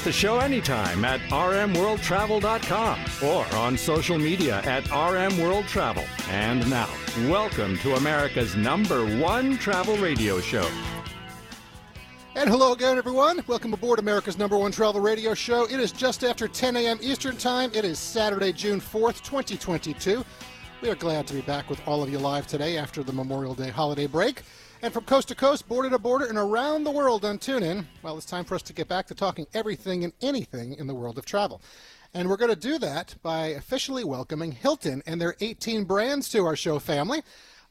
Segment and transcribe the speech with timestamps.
[0.00, 6.06] With the show anytime at rmworldtravel.com or on social media at rmworldtravel.
[6.30, 6.88] And now,
[7.28, 10.66] welcome to America's number one travel radio show.
[12.34, 13.44] And hello again, everyone.
[13.46, 15.66] Welcome aboard America's number one travel radio show.
[15.66, 16.98] It is just after 10 a.m.
[17.02, 17.70] Eastern Time.
[17.74, 20.24] It is Saturday, June 4th, 2022.
[20.80, 23.54] We are glad to be back with all of you live today after the Memorial
[23.54, 24.44] Day holiday break.
[24.82, 28.16] And from coast to coast, border to border, and around the world on TuneIn, well,
[28.16, 31.18] it's time for us to get back to talking everything and anything in the world
[31.18, 31.60] of travel.
[32.14, 36.46] And we're going to do that by officially welcoming Hilton and their 18 brands to
[36.46, 37.22] our show family.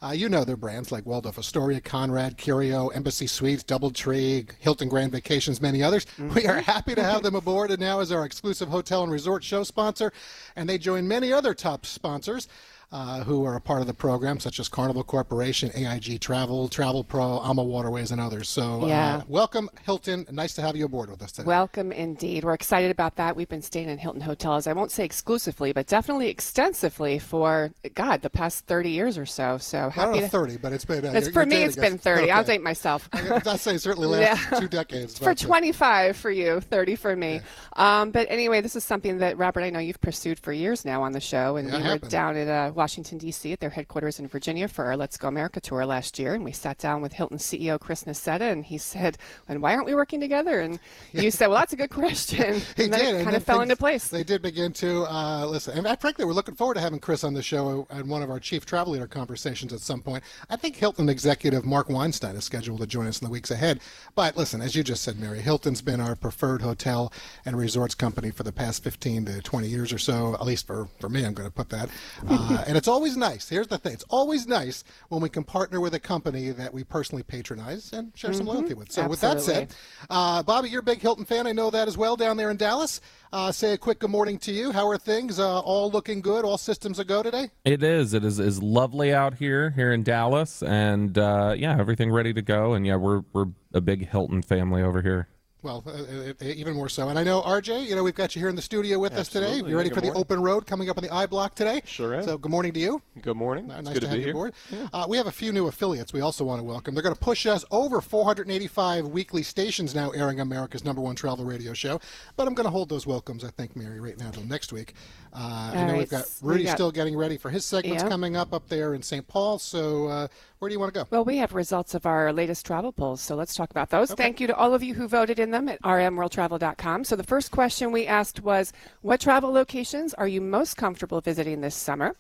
[0.02, 5.12] Uh, you know their brands like Waldorf Astoria, Conrad, Curio, Embassy Suites, Doubletree, Hilton Grand
[5.12, 6.06] Vacations, many others.
[6.06, 6.36] Mm-hmm.
[6.36, 9.44] We are happy to have them aboard and now as our exclusive hotel and resort
[9.44, 10.14] show sponsor.
[10.56, 12.48] And they join many other top sponsors
[12.92, 17.04] uh, who are a part of the program, such as Carnival Corporation, AIG Travel, Travel
[17.04, 18.50] Pro, AmaWaterways, and others.
[18.50, 19.18] So, uh, yeah.
[19.18, 20.26] Uh, welcome, Hilton.
[20.32, 21.46] Nice to have you aboard with us today.
[21.46, 22.44] Welcome indeed.
[22.44, 23.36] We're excited about that.
[23.36, 28.22] We've been staying in Hilton hotels, I won't say exclusively, but definitely extensively for, God,
[28.22, 29.60] the past 30 years or so.
[29.60, 31.06] So happy I don't know, to, 30, but it's been.
[31.06, 32.24] Uh, it's, for me, it's been 30.
[32.24, 32.32] Okay.
[32.32, 33.08] I'll date myself.
[33.14, 34.60] I'd say certainly last yeah.
[34.60, 35.18] two decades.
[35.20, 37.36] for 25 for you, 30 for me.
[37.36, 38.02] Yeah.
[38.02, 41.04] Um, but anyway, this is something that, Robert, I know you've pursued for years now
[41.04, 41.58] on the show.
[41.58, 44.86] And yeah, we were down at uh, Washington, D.C at their headquarters in Virginia for
[44.86, 48.04] our Let's Go America tour last year, and we sat down with Hilton CEO Chris
[48.06, 50.80] Nassetta, and he said, "And why aren't we working together?" And
[51.12, 53.76] you said, "Well, that's a good question." he and did, it kind of fell into
[53.76, 54.08] place.
[54.08, 57.34] They did begin to uh, listen, and frankly, we're looking forward to having Chris on
[57.34, 60.24] the show and one of our chief travel leader conversations at some point.
[60.50, 63.80] I think Hilton executive Mark Weinstein is scheduled to join us in the weeks ahead.
[64.16, 67.12] But listen, as you just said, Mary, Hilton's been our preferred hotel
[67.46, 70.88] and resorts company for the past 15 to 20 years or so, at least for,
[71.00, 71.90] for me, I'm going to put that.
[72.28, 75.82] Uh, and it's always nice here's the thing it's always nice when we can partner
[75.82, 78.56] with a company that we personally patronize and share some mm-hmm.
[78.56, 78.92] loyalty with.
[78.92, 79.10] So, Absolutely.
[79.10, 79.76] with that said,
[80.10, 81.48] uh, Bobby, you're a big Hilton fan.
[81.48, 83.02] I know that as well down there in Dallas.
[83.32, 84.72] Uh, say a quick good morning to you.
[84.72, 85.40] How are things?
[85.40, 86.46] Uh, all looking good?
[86.46, 87.50] All systems a go today?
[87.66, 88.14] It is.
[88.14, 92.42] It is is lovely out here here in Dallas, and uh, yeah, everything ready to
[92.42, 92.74] go.
[92.74, 95.28] And yeah, we're we're a big Hilton family over here.
[95.62, 97.10] Well, uh, uh, uh even more so.
[97.10, 99.50] And I know, RJ, you know, we've got you here in the studio with Absolutely.
[99.50, 99.70] us today.
[99.70, 101.82] You ready for the open road coming up on the I block today?
[101.86, 102.24] Sure am.
[102.24, 103.02] So, good morning to you.
[103.22, 103.68] Good morning.
[103.68, 104.32] nice good to, have you here.
[104.32, 104.54] aboard.
[104.72, 104.88] Yeah.
[104.94, 106.94] Uh, we have a few new affiliates we also want to welcome.
[106.94, 111.44] They're going to push us over 485 weekly stations now airing America's number one travel
[111.44, 112.00] radio show.
[112.38, 114.94] But I'm going to hold those welcomes, I think, Mary, right now until next week.
[115.34, 115.98] Uh, I know right.
[116.00, 116.78] we've got Rudy we got...
[116.78, 118.10] still getting ready for his segments yep.
[118.10, 119.28] coming up up there in St.
[119.28, 119.60] Paul.
[119.60, 120.28] So, uh,
[120.60, 121.08] where do you want to go?
[121.10, 124.12] Well, we have results of our latest travel polls, so let's talk about those.
[124.12, 124.24] Okay.
[124.24, 127.04] Thank you to all of you who voted in them at rmworldtravel.com.
[127.04, 131.62] So the first question we asked was, what travel locations are you most comfortable visiting
[131.62, 132.16] this summer?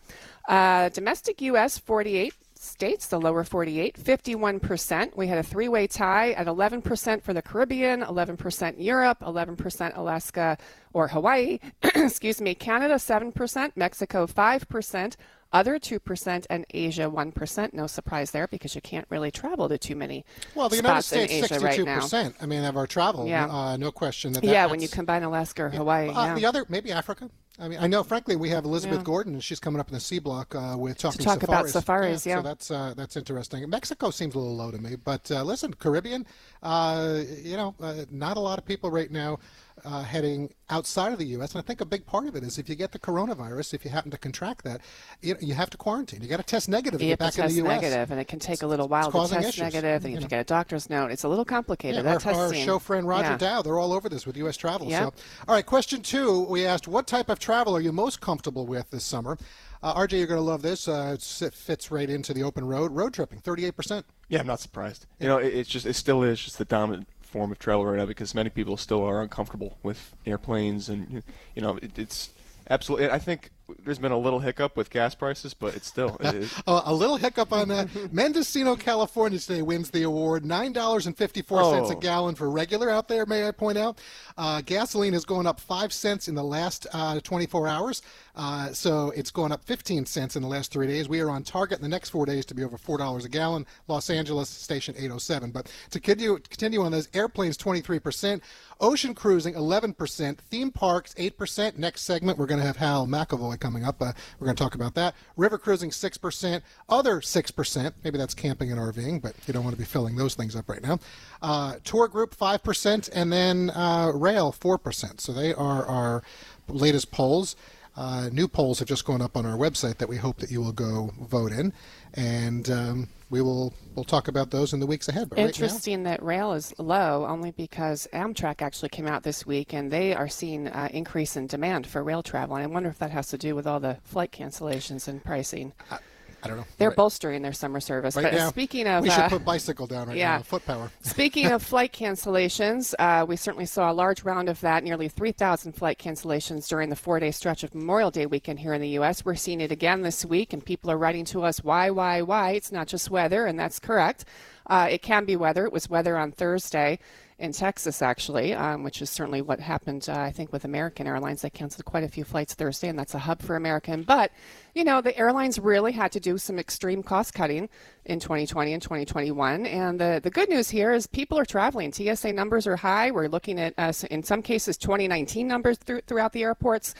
[0.47, 1.77] Uh, domestic U.S.
[1.77, 5.15] 48 states, the lower 48, 51%.
[5.15, 10.57] We had a three way tie at 11% for the Caribbean, 11% Europe, 11% Alaska
[10.93, 15.15] or Hawaii, excuse me, Canada 7%, Mexico 5%,
[15.51, 17.73] other 2%, and Asia 1%.
[17.73, 21.33] No surprise there because you can't really travel to too many Well, the United States,
[21.33, 23.27] 62%, right I mean, of our travel.
[23.27, 23.47] Yeah.
[23.47, 24.33] Uh, no question.
[24.33, 26.09] That, that yeah, when you combine Alaska or Hawaii.
[26.09, 26.35] Uh, yeah.
[26.35, 27.29] The other, maybe Africa.
[27.59, 28.03] I mean, I know.
[28.03, 29.03] Frankly, we have Elizabeth yeah.
[29.03, 31.71] Gordon, and she's coming up in the C block uh, with talking to talk safaris.
[31.71, 32.25] about safaris.
[32.25, 32.37] Yeah, yeah.
[32.37, 33.69] so that's uh, that's interesting.
[33.69, 36.25] Mexico seems a little low to me, but uh, listen, Caribbean,
[36.63, 39.39] uh, you know, uh, not a lot of people right now
[39.85, 41.53] uh, heading outside of the U.S.
[41.53, 43.83] And I think a big part of it is if you get the coronavirus, if
[43.83, 44.81] you happen to contract that,
[45.21, 46.21] you, know, you have to quarantine.
[46.21, 47.81] You got to test negative you to get back to in the U.S.
[47.81, 49.61] negative, and it can take it's, a little while to test issues.
[49.61, 50.05] negative.
[50.05, 51.11] And you have to get a doctor's note.
[51.11, 52.03] It's a little complicated.
[52.03, 53.37] Yeah, that our, our show friend Roger yeah.
[53.37, 54.57] Dow, they're all over this with U.S.
[54.57, 54.87] travel.
[54.87, 55.13] Yep.
[55.15, 58.65] So, all right, question two, we asked, what type of travel are you most comfortable
[58.65, 59.37] with this summer?
[59.81, 60.87] Uh, RJ, you're going to love this.
[60.87, 62.91] Uh, it fits right into the open road.
[62.91, 64.03] Road tripping, 38%.
[64.27, 65.05] Yeah, I'm not surprised.
[65.19, 67.97] You know, it, it's just it still is just the dominant form of travel right
[67.97, 71.23] now because many people still are uncomfortable with airplanes and
[71.55, 72.31] you know it, it's
[72.69, 73.09] absolutely.
[73.09, 73.51] I think
[73.83, 76.53] there's been a little hiccup with gas prices, but it's still it is.
[76.67, 77.89] a little hiccup on that.
[78.13, 80.45] Mendocino, California today wins the award.
[80.45, 81.97] nine dollars and fifty four cents four oh.
[81.97, 83.25] a gallon for regular out there.
[83.25, 83.99] May I point out?
[84.37, 88.01] Uh, gasoline is going up five cents in the last uh, 24 hours.
[88.35, 91.09] Uh, so it's going up 15 cents in the last three days.
[91.09, 93.29] We are on target in the next four days to be over four dollars a
[93.29, 93.65] gallon.
[93.87, 95.51] Los Angeles station 807.
[95.51, 98.43] But to continue, continue on those airplanes, 23 percent.
[98.79, 100.39] Ocean cruising, 11 percent.
[100.39, 101.77] Theme parks, 8 percent.
[101.77, 104.01] Next segment, we're going to have Hal McEvoy coming up.
[104.01, 105.15] Uh, we're going to talk about that.
[105.37, 106.61] River cruising, 6%.
[106.87, 107.93] Other 6%.
[108.03, 110.69] Maybe that's camping and RVing, but you don't want to be filling those things up
[110.69, 110.99] right now.
[111.41, 113.09] Uh, tour group, 5%.
[113.13, 115.19] And then uh, rail, 4%.
[115.21, 116.23] So they are our
[116.67, 117.55] latest polls.
[117.95, 120.61] Uh, new polls have just gone up on our website that we hope that you
[120.61, 121.73] will go vote in,
[122.13, 125.29] and um, we will we'll talk about those in the weeks ahead.
[125.29, 129.45] But Interesting right now, that rail is low, only because Amtrak actually came out this
[129.45, 132.55] week, and they are seeing uh, increase in demand for rail travel.
[132.55, 135.73] And I wonder if that has to do with all the flight cancellations and pricing.
[135.91, 135.97] Uh,
[136.43, 136.65] I don't know.
[136.77, 136.95] They're right.
[136.95, 138.15] bolstering their summer service.
[138.15, 140.37] Right but now, speaking of, we should uh, put bicycle down right yeah.
[140.37, 140.43] now.
[140.43, 140.91] Foot power.
[141.01, 144.83] speaking of flight cancellations, uh, we certainly saw a large round of that.
[144.83, 148.89] Nearly 3,000 flight cancellations during the four-day stretch of Memorial Day weekend here in the
[148.89, 149.25] U.S.
[149.25, 152.51] We're seeing it again this week, and people are writing to us, "Why, why, why?"
[152.51, 154.25] It's not just weather, and that's correct.
[154.69, 155.65] Uh, it can be weather.
[155.65, 156.99] It was weather on Thursday
[157.39, 161.41] in Texas, actually, um, which is certainly what happened, uh, I think, with American Airlines.
[161.41, 164.03] They canceled quite a few flights Thursday, and that's a hub for American.
[164.03, 164.31] But,
[164.75, 167.69] you know, the airlines really had to do some extreme cost cutting
[168.05, 169.65] in 2020 and 2021.
[169.65, 171.93] And the, the good news here is people are traveling.
[171.93, 173.09] TSA numbers are high.
[173.09, 176.93] We're looking at, uh, in some cases, 2019 numbers th- throughout the airports.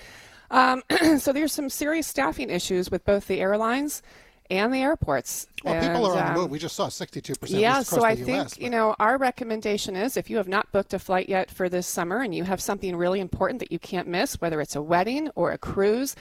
[0.51, 0.83] Um,
[1.17, 4.01] so there's some serious staffing issues with both the airlines
[4.49, 5.47] and the airports.
[5.63, 6.51] Well, and, people are on um, the move.
[6.51, 8.61] We just saw 62% Yeah, so I US, think, but...
[8.61, 11.87] you know, our recommendation is if you have not booked a flight yet for this
[11.87, 15.29] summer and you have something really important that you can't miss, whether it's a wedding
[15.35, 16.15] or a cruise,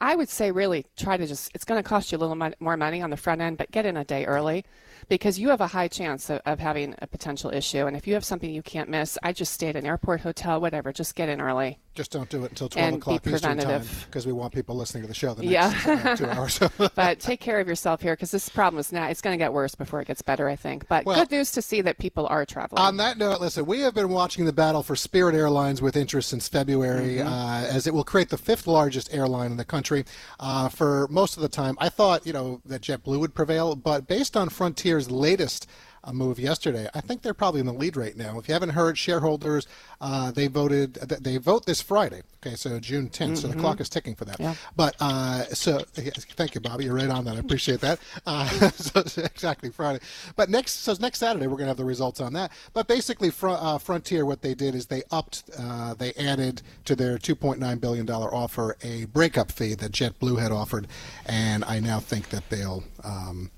[0.00, 2.76] I would say really try to just, it's going to cost you a little more
[2.76, 4.64] money on the front end, but get in a day early
[5.08, 7.86] because you have a high chance of, of, having a potential issue.
[7.86, 10.60] And if you have something you can't miss, I just stay at an airport, hotel,
[10.60, 10.92] whatever.
[10.92, 11.78] Just get in early.
[11.94, 15.08] Just don't do it until 12 o'clock Eastern time because we want people listening to
[15.08, 16.12] the show the next yeah.
[16.12, 16.60] uh, two hours.
[16.94, 19.52] but take care of yourself here because this problem is now, it's going to get
[19.52, 20.86] worse before it gets better, I think.
[20.86, 22.80] But well, good news to see that people are traveling.
[22.80, 26.28] On that note, listen, we have been watching the battle for Spirit Airlines with interest
[26.28, 27.28] since February mm-hmm.
[27.28, 30.04] uh, as it will create the fifth largest airline in the country.
[30.38, 34.06] Uh, for most of the time, I thought, you know, that JetBlue would prevail, but
[34.06, 35.66] based on Frontier's latest
[36.04, 36.88] a move yesterday.
[36.94, 38.38] I think they're probably in the lead right now.
[38.38, 39.66] If you haven't heard, shareholders
[40.00, 40.94] uh, they voted.
[40.94, 42.22] They vote this Friday.
[42.44, 43.12] Okay, so June 10th.
[43.12, 43.34] Mm-hmm.
[43.34, 43.60] So the mm-hmm.
[43.60, 44.40] clock is ticking for that.
[44.40, 44.54] Yeah.
[44.74, 46.84] But uh, so thank you, Bobby.
[46.84, 47.36] You're right on that.
[47.36, 47.98] I appreciate that.
[48.26, 50.00] Uh, so exactly Friday.
[50.36, 52.50] But next, so next Saturday we're gonna have the results on that.
[52.72, 55.44] But basically, Fr- uh, Frontier, what they did is they upped.
[55.58, 60.50] Uh, they added to their 2.9 billion dollar offer a breakup fee that JetBlue had
[60.50, 60.86] offered,
[61.26, 62.84] and I now think that they'll.
[63.04, 63.50] Um,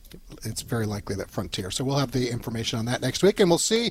[0.44, 1.70] it's very likely that Frontier.
[1.70, 3.90] So we'll have the information on that next week, and we'll see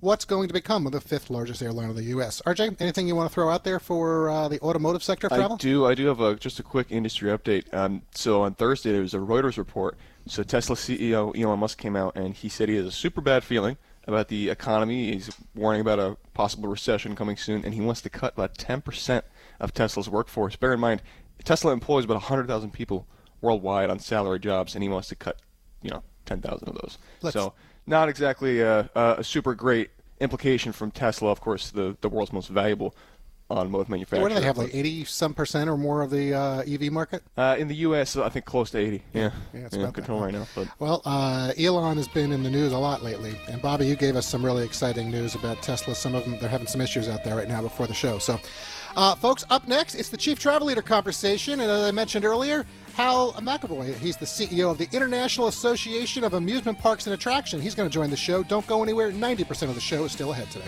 [0.00, 2.42] what's going to become of the fifth largest airline in the U.S.
[2.46, 5.54] RJ, anything you want to throw out there for uh, the automotive sector travel?
[5.54, 5.86] I do.
[5.86, 7.72] I do have a, just a quick industry update.
[7.74, 9.96] Um, so on Thursday, there was a Reuters report.
[10.26, 13.44] So Tesla CEO Elon Musk came out and he said he has a super bad
[13.44, 13.76] feeling
[14.06, 15.12] about the economy.
[15.12, 19.22] He's warning about a possible recession coming soon, and he wants to cut about 10%
[19.60, 20.56] of Tesla's workforce.
[20.56, 21.02] Bear in mind,
[21.44, 23.06] Tesla employs about 100,000 people
[23.40, 25.38] worldwide on salary jobs, and he wants to cut
[25.86, 26.98] you know, 10,000 of those.
[27.22, 27.54] Let's so
[27.86, 29.90] not exactly a, a, super great
[30.20, 32.94] implication from Tesla, of course, the, the world's most valuable
[33.48, 34.22] automotive manufacturer.
[34.22, 37.22] What do they have, like 80 some percent or more of the uh, EV market?
[37.36, 39.02] Uh, in the U.S., I think close to 80.
[39.12, 40.46] Yeah, yeah, it's yeah, about control right now.
[40.54, 40.68] But.
[40.78, 44.16] Well, uh, Elon has been in the news a lot lately, and Bobby, you gave
[44.16, 45.94] us some really exciting news about Tesla.
[45.94, 48.18] Some of them they're having some issues out there right now before the show.
[48.18, 48.40] So,
[48.96, 52.66] uh, folks, up next, it's the Chief Travel Leader conversation, and as I mentioned earlier.
[52.96, 53.94] Hal McEvoy.
[53.96, 57.60] He's the CEO of the International Association of Amusement Parks and Attraction.
[57.60, 58.42] He's going to join the show.
[58.42, 59.12] Don't go anywhere.
[59.12, 60.64] 90% of the show is still ahead today.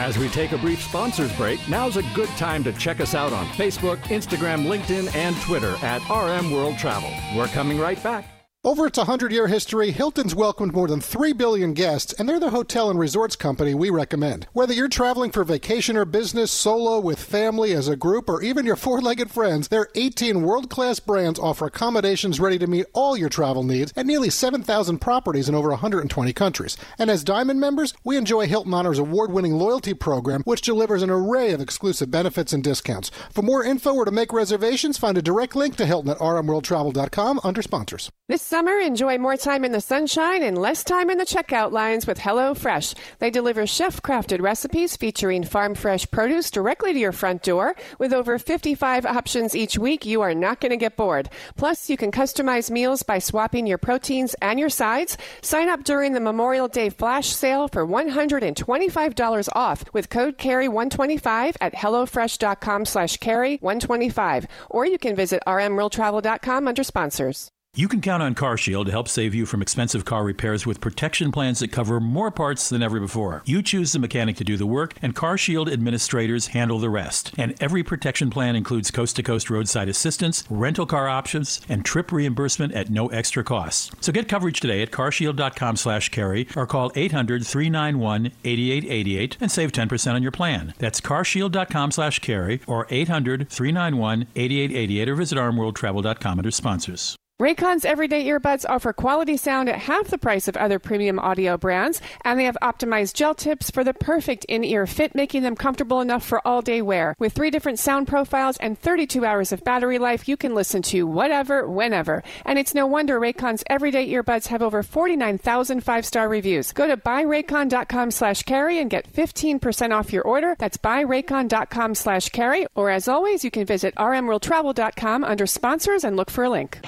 [0.00, 3.34] As we take a brief sponsors break, now's a good time to check us out
[3.34, 7.12] on Facebook, Instagram, LinkedIn, and Twitter at RM World Travel.
[7.36, 8.37] We're coming right back.
[8.68, 12.50] Over its 100 year history, Hilton's welcomed more than 3 billion guests, and they're the
[12.50, 14.46] hotel and resorts company we recommend.
[14.52, 18.66] Whether you're traveling for vacation or business, solo, with family, as a group, or even
[18.66, 23.16] your four legged friends, their 18 world class brands offer accommodations ready to meet all
[23.16, 26.76] your travel needs at nearly 7,000 properties in over 120 countries.
[26.98, 31.08] And as Diamond members, we enjoy Hilton Honors award winning loyalty program, which delivers an
[31.08, 33.10] array of exclusive benefits and discounts.
[33.32, 37.40] For more info or to make reservations, find a direct link to Hilton at rmworldtravel.com
[37.42, 38.10] under sponsors.
[38.28, 42.08] This summer, enjoy more time in the sunshine and less time in the checkout lines
[42.08, 42.92] with HelloFresh.
[43.20, 47.76] They deliver chef crafted recipes featuring farm fresh produce directly to your front door.
[48.00, 51.30] With over 55 options each week, you are not going to get bored.
[51.56, 55.16] Plus, you can customize meals by swapping your proteins and your sides.
[55.40, 61.74] Sign up during the Memorial Day flash sale for $125 off with code CAREY125 at
[61.74, 64.46] HelloFresh.com slash CAREY125.
[64.68, 67.52] Or you can visit rmworldtravel.com under sponsors.
[67.78, 71.30] You can count on CarShield to help save you from expensive car repairs with protection
[71.30, 73.40] plans that cover more parts than ever before.
[73.46, 77.32] You choose the mechanic to do the work, and CarShield administrators handle the rest.
[77.38, 82.10] And every protection plan includes coast to coast roadside assistance, rental car options, and trip
[82.10, 83.92] reimbursement at no extra cost.
[84.02, 89.70] So get coverage today at carshield.com slash carey or call 800 391 8888 and save
[89.70, 90.74] 10% on your plan.
[90.78, 97.16] That's carshield.com slash carey or 800 391 8888 or visit rmworldtravel.com under sponsors.
[97.40, 102.00] Raycon's everyday earbuds offer quality sound at half the price of other premium audio brands,
[102.24, 106.00] and they have optimized gel tips for the perfect in ear fit, making them comfortable
[106.00, 107.14] enough for all day wear.
[107.20, 111.06] With three different sound profiles and 32 hours of battery life, you can listen to
[111.06, 112.24] whatever, whenever.
[112.44, 116.72] And it's no wonder Raycon's everyday earbuds have over 49,000 five star reviews.
[116.72, 120.56] Go to buyraycon.com slash carey and get 15% off your order.
[120.58, 122.66] That's buyraycon.com slash carey.
[122.74, 126.84] Or as always, you can visit rmworldtravel.com under sponsors and look for a link.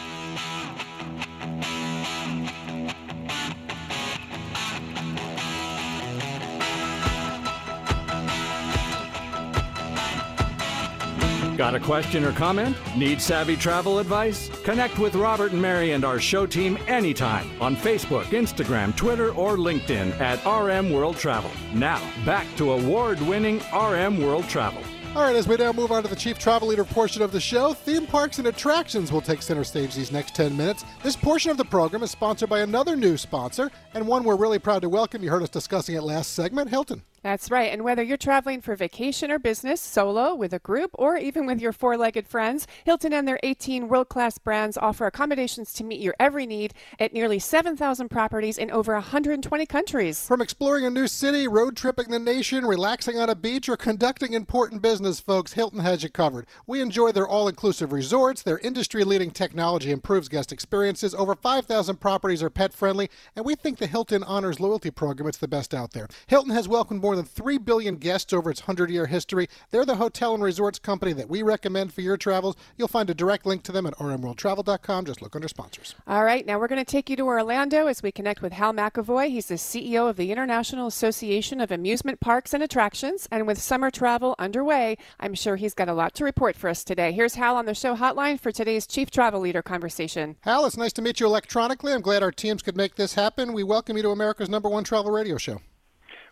[11.61, 12.75] Got a question or comment?
[12.97, 14.49] Need savvy travel advice?
[14.65, 19.59] Connect with Robert and Mary and our show team anytime on Facebook, Instagram, Twitter, or
[19.59, 21.51] LinkedIn at RM World Travel.
[21.75, 24.83] Now, back to award winning RM World Travel.
[25.15, 27.41] All right, as we now move on to the chief travel leader portion of the
[27.41, 30.87] show, theme parks and attractions will take center stage these next 10 minutes.
[31.03, 34.59] This portion of the program is sponsored by another new sponsor, and one we're really
[34.59, 35.23] proud to welcome.
[35.23, 37.03] You heard us discussing it last segment, Hilton.
[37.23, 37.71] That's right.
[37.71, 41.61] And whether you're traveling for vacation or business, solo, with a group, or even with
[41.61, 46.01] your four legged friends, Hilton and their 18 world class brands offer accommodations to meet
[46.01, 50.27] your every need at nearly 7,000 properties in over 120 countries.
[50.27, 54.33] From exploring a new city, road tripping the nation, relaxing on a beach, or conducting
[54.33, 56.47] important business, folks, Hilton has you covered.
[56.67, 58.43] We enjoy their all inclusive resorts.
[58.43, 61.15] Their industry leading technology improves guest experiences.
[61.15, 65.37] Over 5,000 properties are pet friendly, and we think the Hilton Honors Loyalty Program is
[65.37, 66.09] the best out there.
[66.27, 69.49] Hilton has welcomed more than 3 billion guests over its 100 year history.
[69.71, 72.57] They're the hotel and resorts company that we recommend for your travels.
[72.77, 75.05] You'll find a direct link to them at rmworldtravel.com.
[75.05, 75.95] Just look under sponsors.
[76.07, 78.73] All right, now we're going to take you to Orlando as we connect with Hal
[78.73, 79.31] McEvoy.
[79.31, 83.29] He's the CEO of the International Association of Amusement Parks and Attractions.
[83.31, 86.85] And with summer travel underway, I'm sure he's got a lot to report for us
[86.85, 87.13] today.
[87.13, 90.37] Here's Hal on the show hotline for today's Chief Travel Leader conversation.
[90.43, 91.93] Hal, it's nice to meet you electronically.
[91.93, 93.53] I'm glad our teams could make this happen.
[93.53, 95.61] We welcome you to America's number one travel radio show.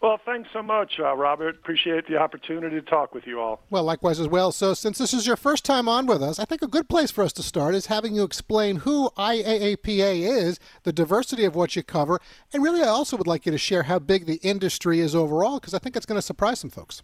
[0.00, 1.57] Well, thanks so much, uh, Robert.
[1.57, 3.62] Appreciate the opportunity to talk with you all.
[3.69, 4.52] Well, likewise as well.
[4.52, 7.11] So, since this is your first time on with us, I think a good place
[7.11, 11.75] for us to start is having you explain who IAAPA is, the diversity of what
[11.75, 12.21] you cover,
[12.52, 15.59] and really, I also would like you to share how big the industry is overall,
[15.59, 17.02] because I think it's going to surprise some folks.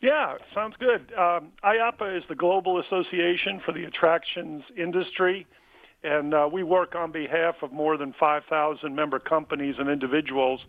[0.00, 1.12] Yeah, sounds good.
[1.18, 5.48] Um, IAAPA is the global association for the attractions industry,
[6.04, 10.60] and uh, we work on behalf of more than 5,000 member companies and individuals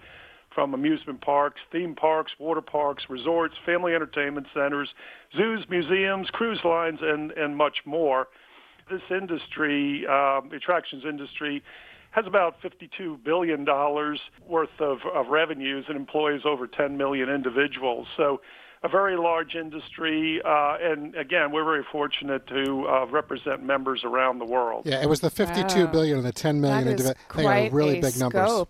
[0.54, 4.90] from amusement parks, theme parks, water parks, resorts, family entertainment centers,
[5.36, 8.28] zoos, museums, cruise lines, and, and much more.
[8.90, 11.64] This industry, uh, the attractions industry,
[12.12, 13.66] has about $52 billion
[14.46, 18.08] worth of, of revenues and employs over 10 million individuals.
[18.18, 18.42] So
[18.84, 24.40] a very large industry, uh, and again, we're very fortunate to uh, represent members around
[24.40, 24.84] the world.
[24.86, 25.92] Yeah, it was the fifty-two wow.
[25.92, 26.86] billion and the 10 million.
[26.86, 28.66] That is indiv- quite they are really a big numbers.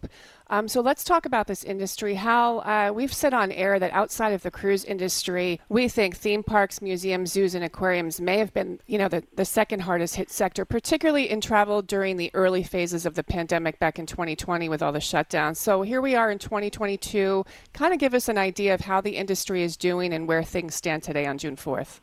[0.51, 2.13] Um, so let's talk about this industry.
[2.15, 6.43] Hal, uh, we've said on air that outside of the cruise industry, we think theme
[6.43, 10.29] parks, museums, zoos, and aquariums may have been, you know, the, the second hardest hit
[10.29, 14.83] sector, particularly in travel during the early phases of the pandemic back in 2020 with
[14.83, 15.55] all the shutdowns.
[15.55, 17.45] So here we are in 2022.
[17.71, 20.75] Kind of give us an idea of how the industry is doing and where things
[20.75, 22.01] stand today on June 4th.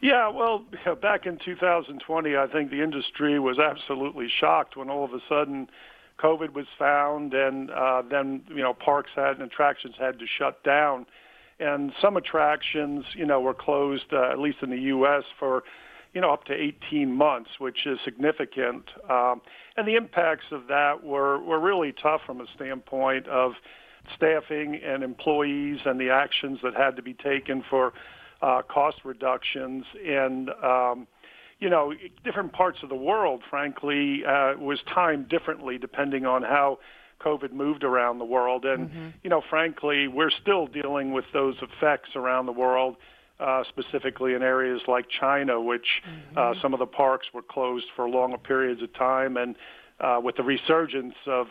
[0.00, 0.64] Yeah, well,
[1.02, 5.68] back in 2020, I think the industry was absolutely shocked when all of a sudden
[6.22, 10.62] COVID was found, and uh, then you know parks had and attractions had to shut
[10.62, 11.06] down,
[11.58, 15.24] and some attractions you know were closed uh, at least in the U.S.
[15.38, 15.64] for
[16.14, 18.84] you know up to 18 months, which is significant.
[19.10, 19.40] Um,
[19.76, 23.52] and the impacts of that were were really tough from a standpoint of
[24.16, 27.92] staffing and employees and the actions that had to be taken for
[28.42, 31.06] uh, cost reductions and um,
[31.62, 36.80] you know, different parts of the world, frankly, uh, was timed differently depending on how
[37.24, 38.64] COVID moved around the world.
[38.64, 39.08] And, mm-hmm.
[39.22, 42.96] you know, frankly, we're still dealing with those effects around the world,
[43.38, 46.36] uh, specifically in areas like China, which mm-hmm.
[46.36, 49.36] uh, some of the parks were closed for longer periods of time.
[49.36, 49.54] And
[50.00, 51.46] uh, with the resurgence of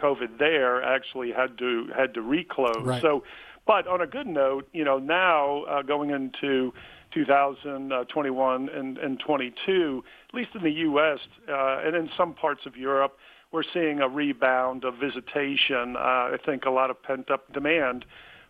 [0.00, 2.84] COVID there, actually had to had to reclose.
[2.84, 3.02] Right.
[3.02, 3.24] So,
[3.66, 6.72] but on a good note, you know, now uh, going into
[7.16, 11.18] 2021 and, and 22, at least in the U.S.
[11.48, 13.16] Uh, and in some parts of Europe,
[13.52, 15.96] we're seeing a rebound of visitation.
[15.96, 18.04] Uh, I think a lot of pent up demand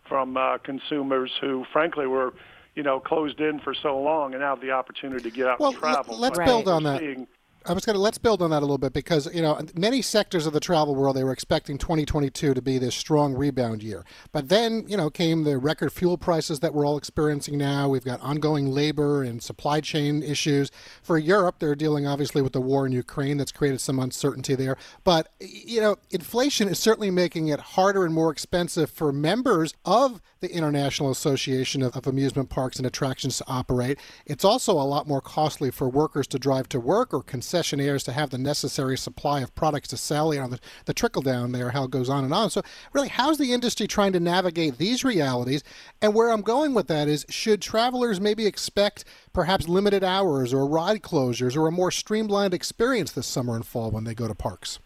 [0.07, 2.33] from uh, consumers who, frankly, were
[2.75, 5.59] you know closed in for so long and now have the opportunity to get out
[5.59, 6.19] well, and travel.
[6.19, 6.45] Let's right.
[6.45, 6.99] build on that.
[6.99, 7.27] Seeing,
[7.67, 10.01] I was going to let's build on that a little bit because you know many
[10.01, 14.05] sectors of the travel world they were expecting 2022 to be this strong rebound year,
[14.31, 17.89] but then you know came the record fuel prices that we're all experiencing now.
[17.89, 20.71] We've got ongoing labor and supply chain issues
[21.03, 21.57] for Europe.
[21.59, 24.77] They're dealing obviously with the war in Ukraine that's created some uncertainty there.
[25.03, 30.21] But you know inflation is certainly making it harder and more expensive for members of
[30.39, 33.99] the International Association of, of Amusement Parks and Attractions to operate.
[34.25, 37.23] It's also a lot more costly for workers to drive to work or
[37.57, 40.33] concessionaires to have the necessary supply of products to sell.
[40.33, 42.49] You know, the, the trickle down there, how it goes on and on.
[42.49, 42.61] So,
[42.93, 45.63] really, how's the industry trying to navigate these realities?
[46.01, 50.67] And where I'm going with that is should travelers maybe expect perhaps limited hours or
[50.67, 54.35] ride closures or a more streamlined experience this summer and fall when they go to
[54.35, 54.79] parks?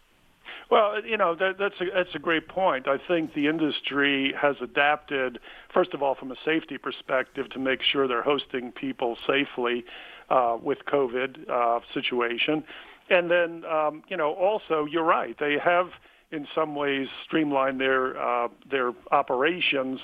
[0.70, 2.88] Well, you know that, that's a that's a great point.
[2.88, 5.38] I think the industry has adapted,
[5.72, 9.84] first of all, from a safety perspective, to make sure they're hosting people safely
[10.32, 12.64] uh, with COVID uh, situation,
[13.10, 15.36] and then um, you know also you're right.
[15.38, 15.88] They have
[16.30, 20.00] in some ways streamlined their uh, their operations.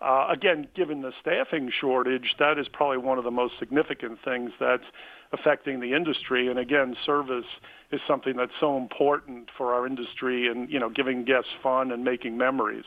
[0.00, 4.50] Uh, again, given the staffing shortage, that is probably one of the most significant things
[4.60, 4.84] that's
[5.32, 6.48] affecting the industry.
[6.48, 7.46] And again, service
[7.90, 12.04] is something that's so important for our industry and you know giving guests fun and
[12.04, 12.84] making memories.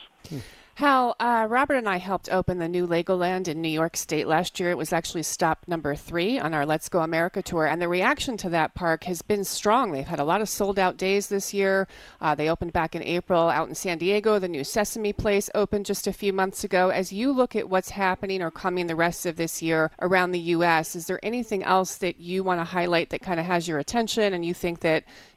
[0.77, 4.59] Hal, uh, Robert and I helped open the new Legoland in New York State last
[4.59, 4.69] year.
[4.69, 8.37] It was actually stop number three on our Let's Go America tour, and the reaction
[8.37, 9.91] to that park has been strong.
[9.91, 11.87] They've had a lot of sold out days this year.
[12.21, 14.37] Uh, they opened back in April out in San Diego.
[14.37, 16.89] The new Sesame Place opened just a few months ago.
[16.89, 20.39] As you look at what's happening or coming the rest of this year around the
[20.39, 23.79] U.S., is there anything else that you want to highlight that kind of has your
[23.79, 24.86] attention and you think that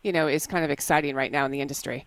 [0.03, 2.07] you know is kind of exciting right now in the industry?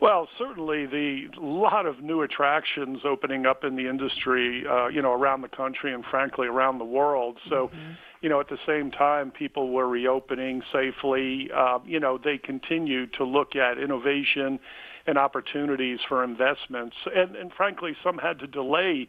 [0.00, 5.12] Well, certainly the lot of new attractions opening up in the industry, uh, you know,
[5.12, 7.38] around the country and frankly around the world.
[7.48, 7.92] So, mm-hmm.
[8.20, 11.48] you know, at the same time, people were reopening safely.
[11.54, 14.58] Uh, you know, they continued to look at innovation
[15.06, 19.08] and opportunities for investments, and, and frankly, some had to delay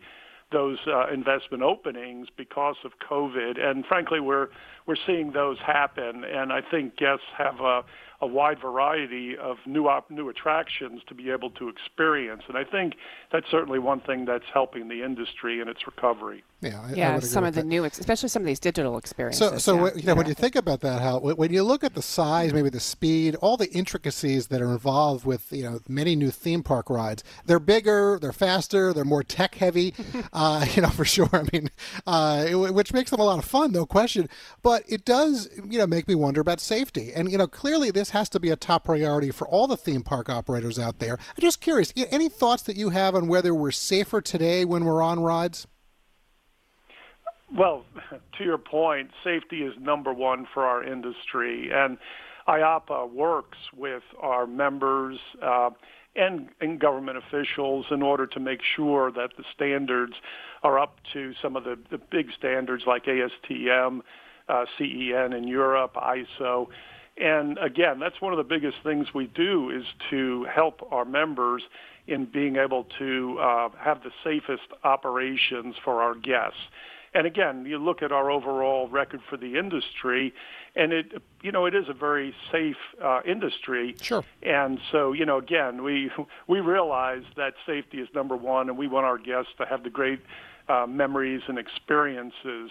[0.51, 3.59] those uh, investment openings because of COVID.
[3.59, 4.47] And frankly, we're
[4.85, 7.83] we're seeing those happen, and I think guests have a
[8.21, 12.43] a wide variety of new op- new attractions to be able to experience.
[12.47, 12.95] And I think
[13.31, 16.43] that's certainly one thing that's helping the industry in its recovery.
[16.61, 17.67] Yeah, I, yeah, I some of the that.
[17.67, 19.39] new, especially some of these digital experiences.
[19.39, 19.91] So, so yeah.
[19.95, 20.13] you know, yeah.
[20.13, 23.35] when you think about that, how when you look at the size, maybe the speed,
[23.35, 27.59] all the intricacies that are involved with you know many new theme park rides, they're
[27.59, 29.93] bigger, they're faster, they're more tech heavy,
[30.33, 31.29] uh, you know for sure.
[31.33, 31.69] I mean,
[32.07, 34.29] uh, which makes them a lot of fun, no question.
[34.63, 37.11] But it does, you know, make me wonder about safety.
[37.13, 40.01] And you know, clearly this has to be a top priority for all the theme
[40.01, 41.17] park operators out there.
[41.19, 45.01] I'm just curious, any thoughts that you have on whether we're safer today when we're
[45.01, 45.67] on rides?
[47.53, 47.83] Well,
[48.37, 51.97] to your point, safety is number one for our industry, and
[52.47, 55.71] IAAPA works with our members uh,
[56.15, 60.13] and, and government officials in order to make sure that the standards
[60.63, 63.99] are up to some of the, the big standards like ASTM,
[64.47, 66.69] uh, CEN in Europe, ISO.
[67.17, 71.63] And again, that's one of the biggest things we do is to help our members
[72.07, 76.59] in being able to uh, have the safest operations for our guests.
[77.13, 80.33] And again, you look at our overall record for the industry,
[80.75, 83.95] and it, you know, it is a very safe uh, industry.
[84.01, 84.23] Sure.
[84.43, 86.11] And so, you know, again, we
[86.47, 89.89] we realize that safety is number one, and we want our guests to have the
[89.89, 90.19] great
[90.67, 92.69] uh, memories and experiences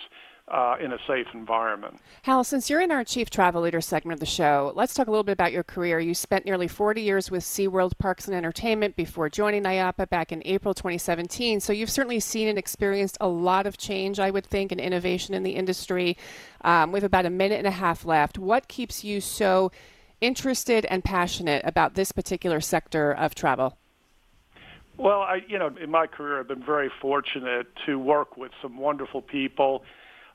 [0.49, 1.99] uh, in a safe environment.
[2.23, 5.11] Hal, since you're in our Chief Travel Leader segment of the show, let's talk a
[5.11, 5.99] little bit about your career.
[5.99, 10.43] You spent nearly 40 years with SeaWorld Parks and Entertainment before joining IAAPA back in
[10.45, 11.61] April 2017.
[11.61, 15.35] So you've certainly seen and experienced a lot of change, I would think, and innovation
[15.35, 16.17] in the industry.
[16.61, 18.39] Um, we have about a minute and a half left.
[18.39, 19.73] What keeps you so
[20.21, 23.79] interested and passionate about this particular sector of travel?
[24.97, 28.77] Well, I, you know, in my career, I've been very fortunate to work with some
[28.79, 29.83] wonderful people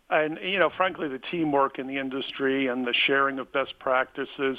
[0.10, 4.58] and you know, frankly, the teamwork in the industry and the sharing of best practices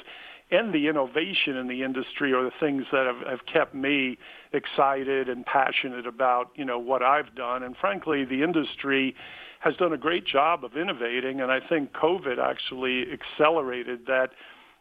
[0.50, 4.18] and the innovation in the industry are the things that have, have kept me
[4.52, 7.62] excited and passionate about you know what I've done.
[7.62, 9.14] And frankly, the industry
[9.60, 14.30] has done a great job of innovating, and I think COVID actually accelerated that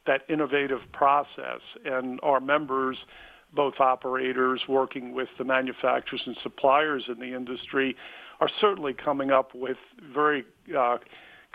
[0.08, 1.62] that innovative process.
[1.86, 2.98] And our members
[3.54, 7.96] both operators working with the manufacturers and suppliers in the industry
[8.40, 9.78] are certainly coming up with
[10.14, 10.46] very
[10.78, 10.98] uh,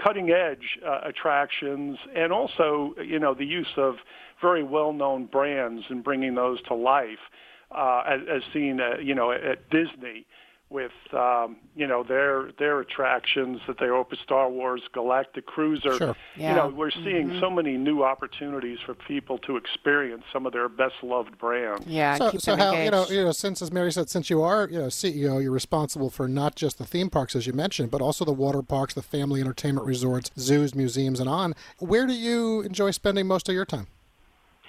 [0.03, 3.97] cutting edge uh, attractions and also you know the use of
[4.41, 7.31] very well known brands and bringing those to life
[7.71, 10.27] uh, as, as seen uh, you know at Disney
[10.75, 15.97] with um, you know their their attractions that they open Star Wars Galactic Cruiser.
[15.97, 16.17] Sure.
[16.37, 16.51] Yeah.
[16.51, 17.41] You know, we're seeing Mhm.
[17.41, 21.87] so many new opportunities for people to experience some of their best loved brands.
[21.87, 24.43] Yeah, So, so them how you know, you know, since as Mary said, since you
[24.43, 27.91] are you know CEO, you're responsible for not just the theme parks as you mentioned,
[27.93, 31.55] but also the water parks, the family entertainment resorts, zoos, museums, and on.
[31.79, 33.87] Where do you enjoy spending most of your time?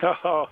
[0.23, 0.47] Oh,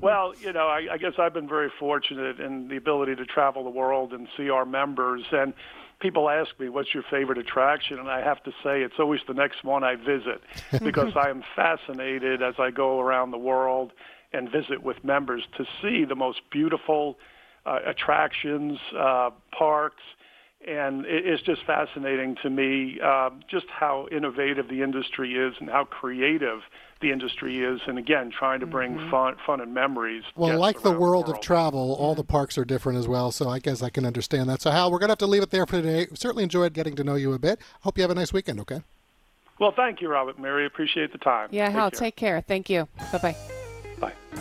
[0.00, 3.62] well, you know, I, I guess I've been very fortunate in the ability to travel
[3.62, 5.22] the world and see our members.
[5.32, 5.52] And
[6.00, 7.98] people ask me, what's your favorite attraction?
[7.98, 10.40] And I have to say, it's always the next one I visit
[10.82, 13.92] because I am fascinated as I go around the world
[14.32, 17.18] and visit with members to see the most beautiful
[17.64, 20.02] uh, attractions, uh, parks.
[20.66, 25.70] And it- it's just fascinating to me uh, just how innovative the industry is and
[25.70, 26.62] how creative
[27.00, 27.80] the industry is.
[27.86, 30.24] And again, trying to bring fun, fun and memories.
[30.34, 33.30] Well, like the around world of travel, all the parks are different as well.
[33.32, 34.60] So I guess I can understand that.
[34.62, 36.06] So Hal, we're gonna have to leave it there for today.
[36.14, 37.60] Certainly enjoyed getting to know you a bit.
[37.82, 38.60] Hope you have a nice weekend.
[38.60, 38.80] Okay.
[39.58, 40.38] Well, thank you, Robert.
[40.38, 41.48] Mary, appreciate the time.
[41.52, 42.00] yeah, Hal, care.
[42.00, 42.40] take care.
[42.40, 42.88] Thank you.
[43.12, 43.55] Bye bye.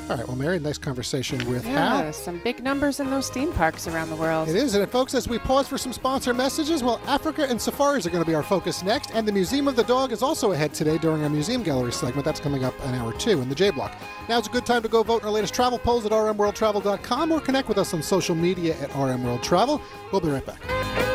[0.07, 0.27] All right.
[0.27, 1.99] Well, Mary, nice conversation with Hal.
[1.99, 4.47] Yeah, some big numbers in those theme parks around the world.
[4.47, 8.05] It is, and folks, as we pause for some sponsor messages, well, Africa and safaris
[8.05, 10.51] are going to be our focus next, and the Museum of the Dog is also
[10.51, 12.23] ahead today during our Museum Gallery segment.
[12.23, 13.97] That's coming up an hour two in the J Block.
[14.29, 17.31] Now it's a good time to go vote in our latest travel polls at rmworldtravel.com
[17.31, 19.81] or connect with us on social media at rmworldtravel.
[20.11, 21.14] We'll be right back.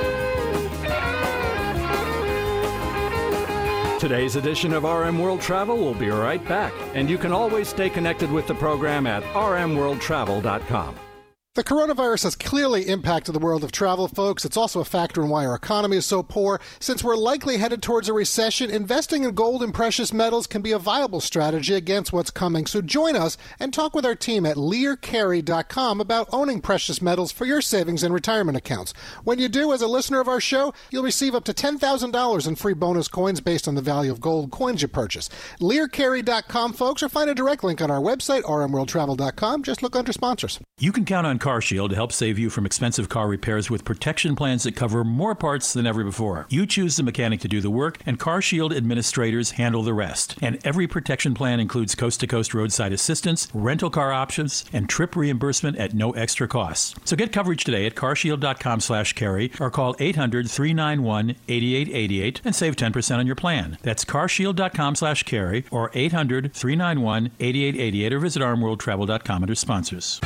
[4.01, 7.91] Today's edition of RM World Travel will be right back, and you can always stay
[7.91, 11.10] connected with the program at rmworldtravel.com.
[11.57, 14.45] The coronavirus has clearly impacted the world of travel, folks.
[14.45, 16.61] It's also a factor in why our economy is so poor.
[16.79, 20.71] Since we're likely headed towards a recession, investing in gold and precious metals can be
[20.71, 22.67] a viable strategy against what's coming.
[22.67, 27.47] So join us and talk with our team at learcarey.com about owning precious metals for
[27.47, 28.95] your savings and retirement accounts.
[29.25, 32.55] When you do, as a listener of our show, you'll receive up to $10,000 in
[32.55, 35.29] free bonus coins based on the value of gold coins you purchase.
[35.59, 39.65] Learcarey.com, folks, or find a direct link on our website, rmworldtravel.com.
[39.65, 40.61] Just look under sponsors.
[40.79, 44.37] You can count on CarShield to help save you from expensive car repairs with protection
[44.37, 46.47] plans that cover more parts than ever before.
[46.49, 50.37] You choose the mechanic to do the work, and CarShield administrators handle the rest.
[50.41, 55.17] And every protection plan includes coast to coast roadside assistance, rental car options, and trip
[55.17, 56.97] reimbursement at no extra cost.
[57.09, 62.77] So get coverage today at carshield.com slash carey or call 800 391 8888 and save
[62.77, 63.79] 10% on your plan.
[63.83, 70.21] That's carshield.com slash carey or 800 391 8888 or visit rmworldtravel.com under sponsors.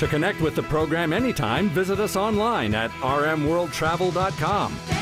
[0.00, 4.99] To connect with the program anytime, visit us online at rmworldtravel.com.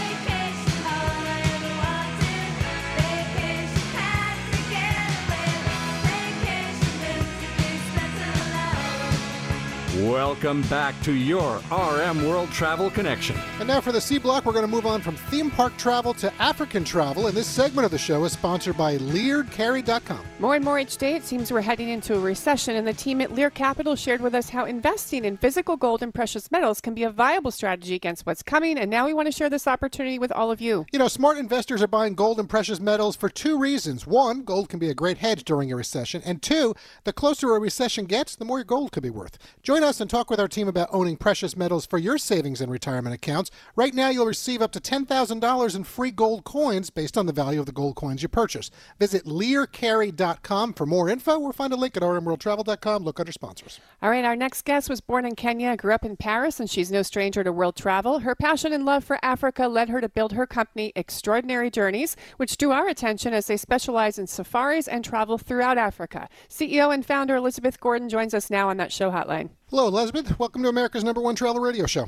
[10.07, 13.35] Welcome back to your RM World Travel Connection.
[13.59, 16.15] And now for the C block, we're going to move on from theme park travel
[16.15, 17.27] to African travel.
[17.27, 20.25] And this segment of the show is sponsored by LearCarey.com.
[20.39, 23.21] More and more each day, it seems we're heading into a recession, and the team
[23.21, 26.95] at Lear Capital shared with us how investing in physical gold and precious metals can
[26.95, 28.79] be a viable strategy against what's coming.
[28.79, 30.87] And now we want to share this opportunity with all of you.
[30.93, 34.07] You know, smart investors are buying gold and precious metals for two reasons.
[34.07, 36.23] One, gold can be a great hedge during a recession.
[36.25, 39.39] And two, the closer a recession gets, the more your gold could be worth.
[39.65, 42.71] Join us and talk with our team about owning precious metals for your savings and
[42.71, 43.51] retirement accounts.
[43.75, 47.59] Right now, you'll receive up to $10,000 in free gold coins based on the value
[47.59, 48.71] of the gold coins you purchase.
[48.99, 53.03] Visit learcarey.com for more info or find a link at rmworldtravel.com.
[53.03, 53.81] Look under sponsors.
[54.03, 56.93] All right, our next guest was born in Kenya, grew up in Paris, and she's
[56.93, 58.19] no stranger to world travel.
[58.19, 62.59] Her passion and love for Africa led her to build her company, Extraordinary Journeys, which
[62.59, 66.29] drew our attention as they specialize in safaris and travel throughout Africa.
[66.51, 69.49] CEO and founder Elizabeth Gordon joins us now on that show hotline.
[69.71, 70.39] Hello, Elizabeth.
[70.39, 72.07] Welcome to America's number one travel radio show.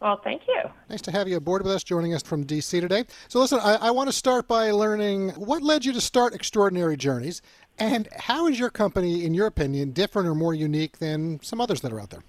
[0.00, 0.62] Well, thank you.
[0.90, 3.04] Nice to have you aboard with us, joining us from DC today.
[3.28, 6.96] So, listen, I, I want to start by learning what led you to start Extraordinary
[6.96, 7.40] Journeys,
[7.78, 11.82] and how is your company, in your opinion, different or more unique than some others
[11.82, 12.24] that are out there?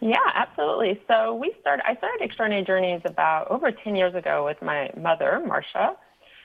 [0.00, 1.00] Yeah, absolutely.
[1.06, 1.84] So we started.
[1.86, 5.94] I started Extraordinary Journeys about over 10 years ago with my mother, Marcia.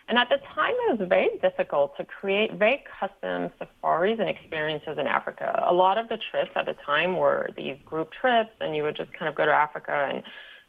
[0.10, 4.98] And at the time, it was very difficult to create very custom safaris and experiences
[4.98, 5.63] in Africa.
[5.67, 8.98] A lot of the trips at the time were these group trips, and you would
[8.98, 10.24] just kind of go to Africa and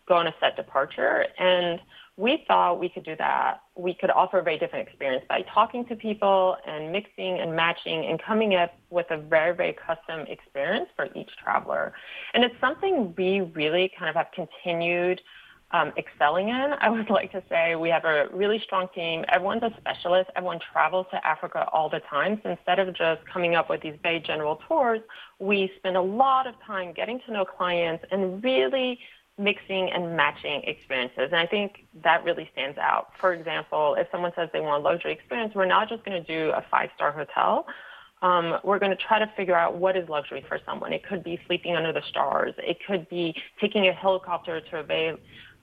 [0.07, 1.25] go on a set departure.
[1.39, 1.81] And
[2.19, 3.63] we thought we could do that.
[3.77, 8.05] We could offer a very different experience by talking to people and mixing and matching
[8.05, 11.95] and coming up with a very, very custom experience for each traveler.
[12.35, 15.23] And it's something we really kind of have continued
[15.73, 16.75] um, excelling in.
[16.81, 19.25] I would like to say we have a really strong team.
[19.29, 20.31] Everyone's a specialist.
[20.37, 22.41] Everyone travels to Africa all the time.
[22.43, 25.01] So instead of just coming up with these very general tours,
[25.39, 28.99] we spend a lot of time getting to know clients and really
[29.39, 31.29] mixing and matching experiences.
[31.33, 33.09] And I think that really stands out.
[33.19, 36.27] For example, if someone says they want a luxury experience, we're not just going to
[36.27, 37.67] do a five star hotel.
[38.23, 40.93] Um, we're going to try to figure out what is luxury for someone.
[40.93, 42.53] It could be sleeping under the stars.
[42.59, 44.83] It could be taking a helicopter to a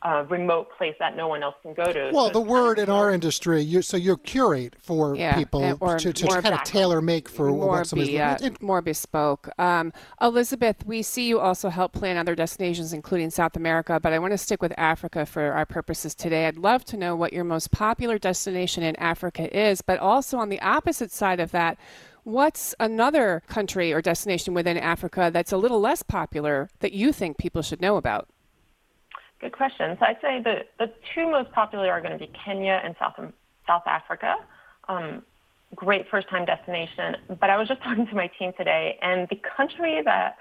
[0.04, 2.12] uh, remote place that no one else can go to.
[2.14, 6.14] Well, so the word in our industry, you, so you curate for yeah, people to,
[6.14, 9.50] to kind of tailor make for more what somebody's be, uh, more bespoke.
[9.60, 14.20] Um, Elizabeth, we see you also help plan other destinations, including South America, but I
[14.20, 16.46] want to stick with Africa for our purposes today.
[16.46, 20.50] I'd love to know what your most popular destination in Africa is, but also on
[20.50, 21.78] the opposite side of that,
[22.28, 27.38] What's another country or destination within Africa that's a little less popular that you think
[27.38, 28.28] people should know about?
[29.40, 29.96] Good question.
[30.00, 33.14] So I'd say the, the two most popular are going to be Kenya and South,
[33.68, 34.36] South Africa.
[34.90, 35.22] Um,
[35.76, 37.18] great first time destination.
[37.40, 40.38] But I was just talking to my team today, and the country that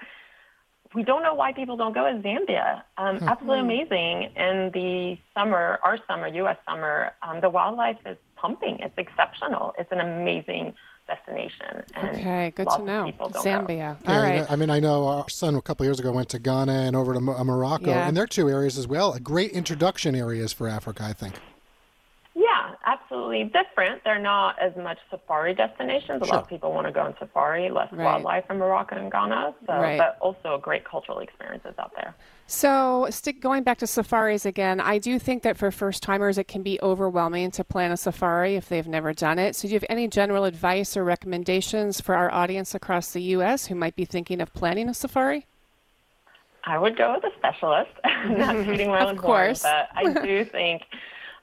[0.95, 2.81] we don't know why people don't go is Zambia.
[2.97, 3.27] Um, mm-hmm.
[3.27, 4.31] Absolutely amazing.
[4.35, 6.57] And the summer, our summer, U.S.
[6.67, 8.79] summer, um, the wildlife is pumping.
[8.79, 9.73] It's exceptional.
[9.77, 10.73] It's an amazing
[11.07, 11.83] destination.
[11.97, 13.11] okay, good to know.
[13.31, 14.01] Zambia.
[14.03, 14.13] Go.
[14.13, 14.51] All yeah, right.
[14.51, 17.13] I mean, I know our son a couple years ago went to Ghana and over
[17.13, 18.07] to uh, Morocco, yeah.
[18.07, 19.17] and they're two areas as well.
[19.19, 21.35] Great introduction areas for Africa, I think.
[23.17, 24.03] Absolutely different.
[24.03, 26.21] They're not as much safari destinations.
[26.21, 26.35] A sure.
[26.35, 28.03] lot of people want to go on safari, less right.
[28.03, 29.97] wildlife in Morocco and Ghana, so, right.
[29.97, 32.15] but also great cultural experiences out there.
[32.45, 34.79] So, stick going back to safaris again.
[34.79, 38.55] I do think that for first timers, it can be overwhelming to plan a safari
[38.55, 39.55] if they've never done it.
[39.55, 43.65] So, do you have any general advice or recommendations for our audience across the U.S.
[43.65, 45.45] who might be thinking of planning a safari?
[46.67, 47.91] I would go with a specialist.
[48.29, 50.83] Not tooting my own horn, but I do think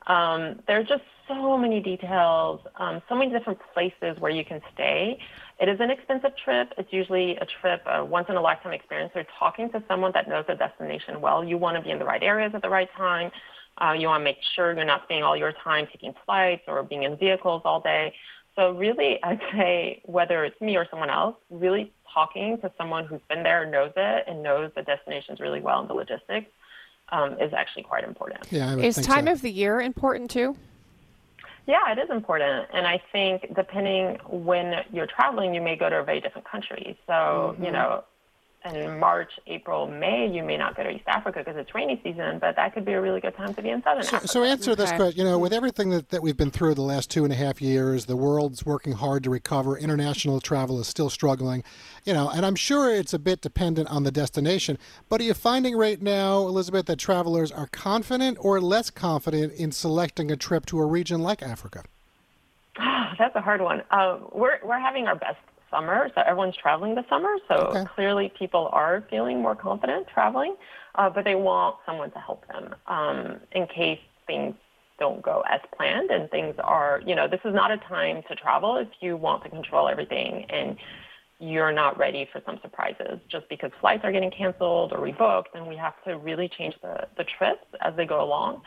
[0.06, 4.60] um, there are just so many details, um, so many different places where you can
[4.74, 5.18] stay.
[5.60, 6.72] It is an expensive trip.
[6.76, 9.12] It's usually a trip, a once in a lifetime experience.
[9.14, 11.44] You're talking to someone that knows the destination well.
[11.44, 13.30] You want to be in the right areas at the right time.
[13.80, 16.82] Uh, you want to make sure you're not spending all your time taking flights or
[16.82, 18.12] being in vehicles all day.
[18.56, 23.20] So really, I'd say whether it's me or someone else, really talking to someone who's
[23.28, 26.50] been there, knows it, and knows the destinations really well and the logistics
[27.10, 28.40] um, is actually quite important.
[28.50, 29.32] Yeah, is time so.
[29.32, 30.56] of the year important too?
[31.66, 32.68] Yeah, it is important.
[32.74, 36.98] And I think depending when you're traveling, you may go to a very different country.
[37.06, 37.64] So, mm-hmm.
[37.64, 38.04] you know,
[38.72, 42.38] in March, April, May, you may not go to East Africa because it's rainy season,
[42.38, 44.28] but that could be a really good time to be in Southern so, Africa.
[44.28, 44.82] So answer okay.
[44.82, 45.18] this question.
[45.18, 47.60] You know, with everything that, that we've been through the last two and a half
[47.60, 49.76] years, the world's working hard to recover.
[49.76, 51.62] International travel is still struggling.
[52.04, 54.78] You know, and I'm sure it's a bit dependent on the destination.
[55.08, 59.72] But are you finding right now, Elizabeth, that travelers are confident or less confident in
[59.72, 61.84] selecting a trip to a region like Africa?
[62.80, 63.82] Oh, that's a hard one.
[63.90, 65.38] Uh, we're we're having our best
[65.74, 67.34] summer, so everyone's traveling this summer.
[67.48, 67.84] So okay.
[67.94, 70.54] clearly, people are feeling more confident traveling,
[70.94, 74.54] uh, but they want someone to help them um, in case things
[74.98, 77.02] don't go as planned and things are.
[77.04, 80.46] You know, this is not a time to travel if you want to control everything
[80.48, 80.76] and
[81.40, 85.66] you're not ready for some surprises just because flights are getting canceled or rebooked and
[85.66, 88.62] we have to really change the, the trips as they go along.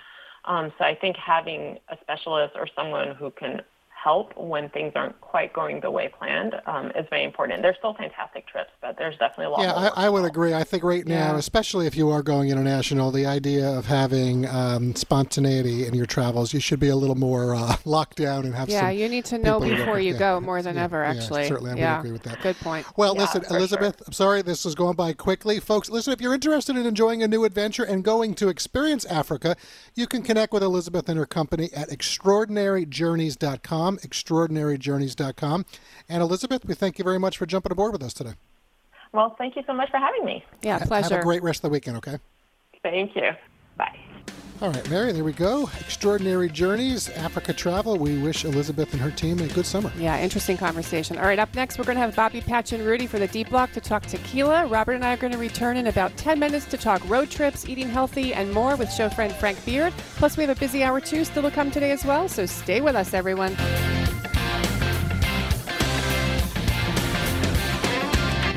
[0.45, 3.61] Um, so I think having a specialist or someone who can
[4.03, 7.61] help when things aren't quite going the way planned um, is very important.
[7.61, 9.61] They're still fantastic trips, but there's definitely a lot.
[9.61, 10.53] Yeah, I, I, would agree.
[10.53, 11.37] I think right now, yeah.
[11.37, 16.53] especially if you are going international, the idea of having um, spontaneity in your travels,
[16.53, 18.69] you should be a little more uh, locked down and have.
[18.69, 20.19] Yeah, you need to know before you yeah.
[20.19, 21.03] go more than yeah, ever.
[21.03, 21.95] Actually, yeah, certainly, I yeah.
[21.95, 22.41] would agree with that.
[22.41, 22.85] Good point.
[22.97, 23.97] Well, listen, Elizabeth.
[23.97, 24.05] Sure.
[24.07, 25.89] I'm sorry this is going by quickly, folks.
[25.89, 29.55] Listen, if you're interested in enjoying a new adventure and going to experience Africa,
[29.95, 33.86] you can connect with Elizabeth and her company at extraordinaryjourneys.com.
[33.95, 35.65] Extraordinary journeys.com.
[36.09, 38.33] And Elizabeth, we thank you very much for jumping aboard with us today.
[39.13, 40.43] Well, thank you so much for having me.
[40.61, 41.13] Yeah, pleasure.
[41.13, 42.17] Have a great rest of the weekend, okay?
[42.83, 43.31] Thank you.
[43.77, 43.97] Bye.
[44.59, 45.69] All right, Mary, there we go.
[45.79, 47.95] Extraordinary Journeys, Africa Travel.
[47.97, 49.91] We wish Elizabeth and her team a good summer.
[49.99, 51.19] Yeah, interesting conversation.
[51.19, 53.43] All right, up next, we're going to have Bobby Patch and Rudy for the D
[53.43, 54.65] Block to talk tequila.
[54.65, 57.69] Robert and I are going to return in about 10 minutes to talk road trips,
[57.69, 59.93] eating healthy, and more with show friend Frank Beard.
[60.15, 62.27] Plus, we have a busy hour, too, still to come today as well.
[62.27, 63.55] So stay with us, everyone.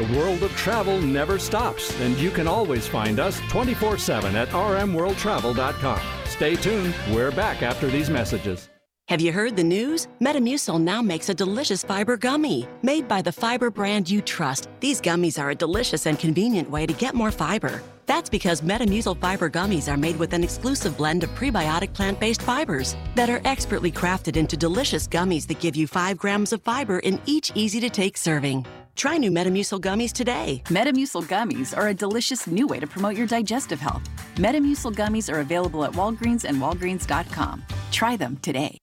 [0.00, 4.48] The world of travel never stops, and you can always find us 24 7 at
[4.48, 6.00] rmworldtravel.com.
[6.24, 6.94] Stay tuned.
[7.10, 8.70] We're back after these messages.
[9.08, 10.08] Have you heard the news?
[10.18, 12.66] Metamucil now makes a delicious fiber gummy.
[12.80, 16.86] Made by the fiber brand you trust, these gummies are a delicious and convenient way
[16.86, 17.82] to get more fiber.
[18.06, 22.40] That's because Metamucil fiber gummies are made with an exclusive blend of prebiotic plant based
[22.40, 27.00] fibers that are expertly crafted into delicious gummies that give you 5 grams of fiber
[27.00, 28.64] in each easy to take serving.
[28.96, 30.62] Try new Metamucil gummies today.
[30.66, 34.02] Metamucil gummies are a delicious new way to promote your digestive health.
[34.36, 37.64] Metamucil gummies are available at Walgreens and Walgreens.com.
[37.90, 38.76] Try them today.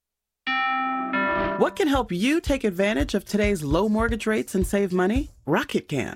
[1.57, 5.31] What can help you take advantage of today's low mortgage rates and save money?
[5.47, 6.15] Rocket can.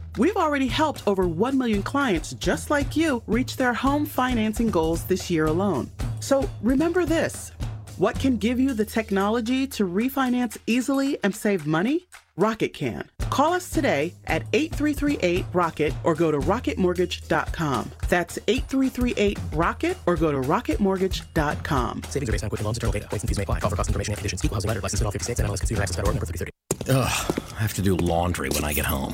[0.17, 5.05] We've already helped over 1 million clients just like you reach their home financing goals
[5.05, 5.89] this year alone.
[6.19, 7.51] So remember this
[7.97, 12.07] what can give you the technology to refinance easily and save money?
[12.35, 13.07] Rocket can.
[13.29, 17.91] Call us today at 8338 Rocket or go to rocketmortgage.com.
[18.09, 22.03] That's 8338 Rocket or go to rocketmortgage.com.
[22.09, 23.07] Savings are based on Quicken Loans, internal data.
[23.07, 23.59] Points and fees may apply.
[23.59, 24.43] Call for cost information and conditions.
[24.43, 24.81] Equal housing letter.
[24.81, 26.51] License in all 50 states and MLS Consumer Access number 330.
[26.89, 29.13] Ugh, I have to do laundry when I get home.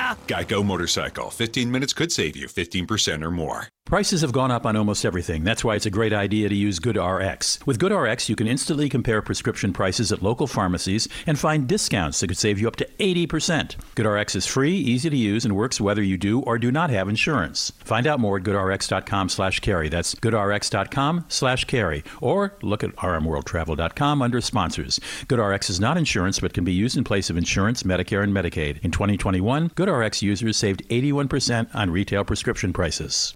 [0.27, 1.29] Geico Motorcycle.
[1.29, 3.67] 15 minutes could save you 15% or more.
[3.85, 5.43] Prices have gone up on almost everything.
[5.43, 7.65] That's why it's a great idea to use GoodRx.
[7.65, 12.27] With GoodRx, you can instantly compare prescription prices at local pharmacies and find discounts that
[12.27, 13.75] could save you up to 80%.
[13.95, 17.09] GoodRx is free, easy to use, and works whether you do or do not have
[17.09, 17.73] insurance.
[17.83, 19.89] Find out more at goodrx.com slash carey.
[19.89, 22.03] That's goodrx.com slash carey.
[22.21, 24.99] Or look at rmworldtravel.com under sponsors.
[25.25, 28.79] GoodRx is not insurance but can be used in place of insurance, Medicare, and Medicaid.
[28.83, 33.35] In 2021, GoodRx users saved 81% on retail prescription prices.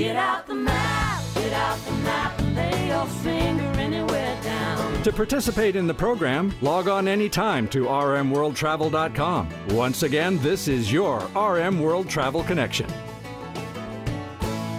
[0.00, 5.02] Get out the map, get out the map, and lay your finger anywhere down.
[5.02, 9.48] To participate in the program, log on anytime to rmworldtravel.com.
[9.68, 12.86] Once again, this is your RM World Travel Connection.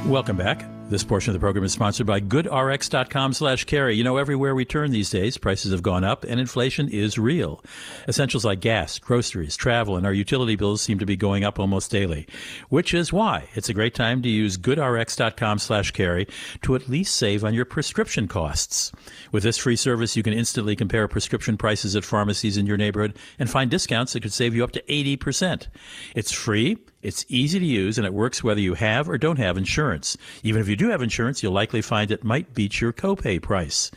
[0.08, 0.71] Welcome back.
[0.92, 3.96] This portion of the program is sponsored by goodrx.com slash carey.
[3.96, 7.64] You know, everywhere we turn these days, prices have gone up and inflation is real.
[8.10, 11.92] Essentials like gas, groceries, travel, and our utility bills seem to be going up almost
[11.92, 12.28] daily,
[12.68, 16.28] which is why it's a great time to use goodrx.com slash carey
[16.62, 18.92] to at least save on your prescription costs.
[19.32, 23.18] With this free service, you can instantly compare prescription prices at pharmacies in your neighborhood
[23.40, 25.68] and find discounts that could save you up to 80%.
[26.16, 26.80] It's free.
[27.02, 30.18] It's easy to use and it works whether you have or don't have insurance.
[30.44, 33.92] Even if you do have insurance, you'll likely find it might beat your copay price.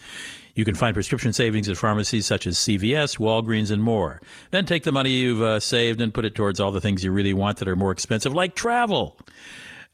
[0.54, 4.20] You can find prescription savings at pharmacies such as CVS, Walgreens, and more.
[4.52, 7.10] Then take the money you've uh, saved and put it towards all the things you
[7.10, 9.18] really want that are more expensive, like travel.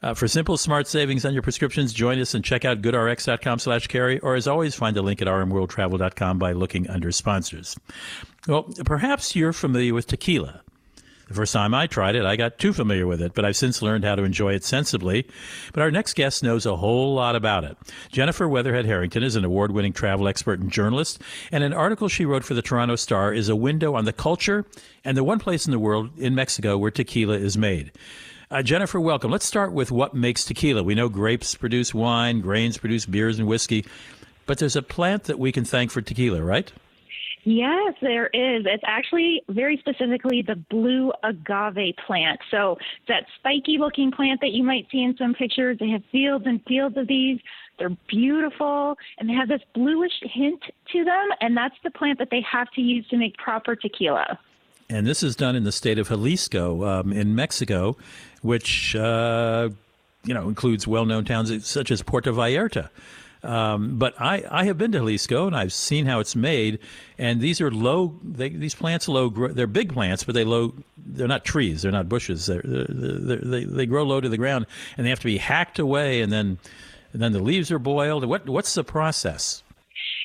[0.03, 3.87] Uh, for simple, smart savings on your prescriptions, join us and check out goodrx.com slash
[3.87, 7.77] carey, or as always, find a link at rmworldtravel.com by looking under sponsors.
[8.47, 10.61] Well, perhaps you're familiar with tequila.
[11.31, 13.81] The first time I tried it, I got too familiar with it, but I've since
[13.81, 15.25] learned how to enjoy it sensibly.
[15.71, 17.77] But our next guest knows a whole lot about it.
[18.11, 22.25] Jennifer Weatherhead Harrington is an award winning travel expert and journalist, and an article she
[22.25, 24.65] wrote for the Toronto Star is a window on the culture
[25.05, 27.93] and the one place in the world, in Mexico, where tequila is made.
[28.49, 29.31] Uh, Jennifer, welcome.
[29.31, 30.83] Let's start with what makes tequila.
[30.83, 33.85] We know grapes produce wine, grains produce beers and whiskey,
[34.45, 36.73] but there's a plant that we can thank for tequila, right?
[37.43, 38.65] Yes, there is.
[38.67, 42.39] It's actually very specifically the blue agave plant.
[42.51, 42.77] So
[43.07, 45.77] that spiky looking plant that you might see in some pictures.
[45.79, 47.39] They have fields and fields of these.
[47.79, 50.61] They're beautiful and they have this bluish hint
[50.91, 54.37] to them, and that's the plant that they have to use to make proper tequila.
[54.87, 57.97] And this is done in the state of Jalisco um, in Mexico,
[58.43, 59.69] which uh,
[60.25, 62.89] you know includes well-known towns such as Puerto Vallarta.
[63.43, 66.79] Um, but I, I have been to Jalisco and I've seen how it's made,
[67.17, 68.19] and these are low.
[68.23, 69.29] They, these plants low.
[69.29, 70.73] They're big plants, but they low.
[70.97, 71.81] They're not trees.
[71.81, 72.45] They're not bushes.
[72.45, 75.79] They're, they're, they they grow low to the ground, and they have to be hacked
[75.79, 76.59] away, and then
[77.13, 78.25] and then the leaves are boiled.
[78.25, 79.63] What what's the process?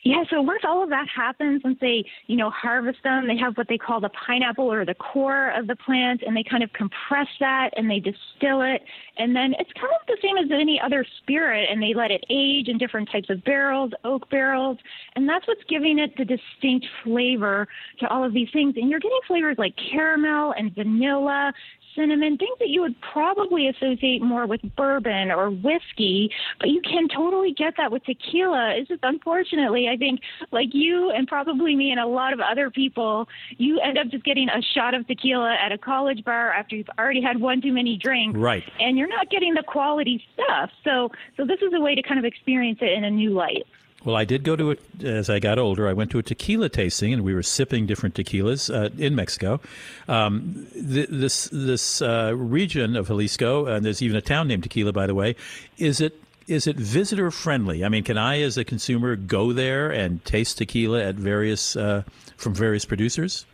[0.07, 3.57] Yeah, so once all of that happens, once they, you know, harvest them, they have
[3.57, 6.73] what they call the pineapple or the core of the plant, and they kind of
[6.75, 8.83] compress that and they distill it.
[9.19, 12.23] And then it's kind of the same as any other spirit, and they let it
[12.31, 14.79] age in different types of barrels, oak barrels.
[15.17, 17.67] And that's what's giving it the distinct flavor
[17.99, 18.75] to all of these things.
[18.77, 21.53] And you're getting flavors like caramel and vanilla,
[21.97, 26.31] cinnamon, things that you would probably associate more with bourbon or whiskey,
[26.61, 28.75] but you can totally get that with tequila.
[28.77, 30.21] It's just unfortunately, I think,
[30.53, 34.25] like you and probably me and a lot of other people, you end up just
[34.25, 37.73] getting a shot of tequila at a college bar after you've already had one too
[37.73, 38.39] many drinks.
[38.39, 38.65] Right.
[38.79, 40.71] And you're not getting the quality stuff.
[40.85, 43.65] So so this is a way to kind of experience it in a new light.
[44.07, 45.89] Well, I did go to it as I got older.
[45.89, 49.61] I went to a tequila tasting, and we were sipping different tequilas uh, in Mexico.
[50.07, 54.93] Um, th- this this uh, region of Jalisco, and there's even a town named Tequila,
[54.93, 55.35] by the way.
[55.77, 57.85] Is it is it visitor friendly?
[57.85, 62.05] I mean, can I, as a consumer, go there and taste tequila at various uh,
[62.37, 63.45] from various producers?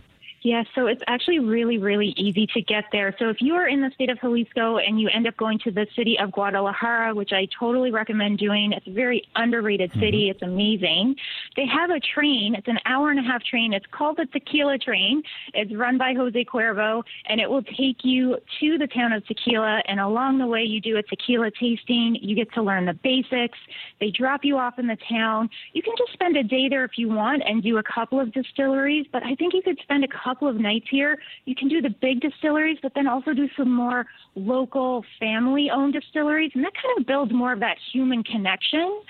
[0.44, 3.14] Yeah, so it's actually really, really easy to get there.
[3.20, 5.70] So if you are in the state of Jalisco and you end up going to
[5.70, 10.00] the city of Guadalajara, which I totally recommend doing, it's a very underrated mm-hmm.
[10.00, 10.30] city.
[10.30, 11.14] It's amazing.
[11.54, 12.56] They have a train.
[12.56, 13.72] It's an hour and a half train.
[13.72, 15.22] It's called the Tequila Train.
[15.54, 19.82] It's run by Jose Cuervo, and it will take you to the town of Tequila.
[19.86, 22.16] And along the way, you do a tequila tasting.
[22.20, 23.58] You get to learn the basics.
[24.00, 25.50] They drop you off in the town.
[25.72, 28.32] You can just spend a day there if you want and do a couple of
[28.32, 31.18] distilleries, but I think you could spend a couple of nights here.
[31.44, 35.92] You can do the big distilleries, but then also do some more local family owned
[35.92, 36.52] distilleries.
[36.54, 39.02] And that kind of builds more of that human connection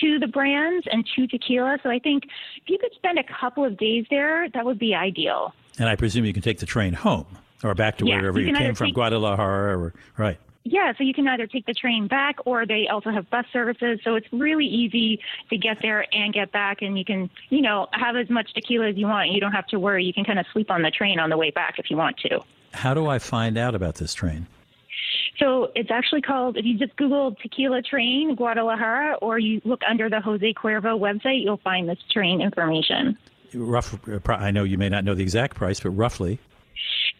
[0.00, 1.78] to the brands and to tequila.
[1.82, 4.94] So I think if you could spend a couple of days there, that would be
[4.94, 5.54] ideal.
[5.78, 7.26] And I presume you can take the train home
[7.62, 10.38] or back to Yeah, wherever you you, came from, take- Guadalajara, or right.
[10.64, 14.00] Yeah, so you can either take the train back or they also have bus services.
[14.02, 16.80] So it's really easy to get there and get back.
[16.80, 19.30] And you can, you know, have as much tequila as you want.
[19.30, 20.04] You don't have to worry.
[20.04, 22.16] You can kind of sleep on the train on the way back if you want
[22.20, 22.40] to.
[22.72, 24.46] How do I find out about this train?
[25.38, 30.08] So it's actually called, if you just Google Tequila Train Guadalajara or you look under
[30.08, 33.18] the Jose Cuervo website, you'll find this train information.
[33.52, 33.96] Rough.
[34.08, 36.38] uh, I know you may not know the exact price, but roughly.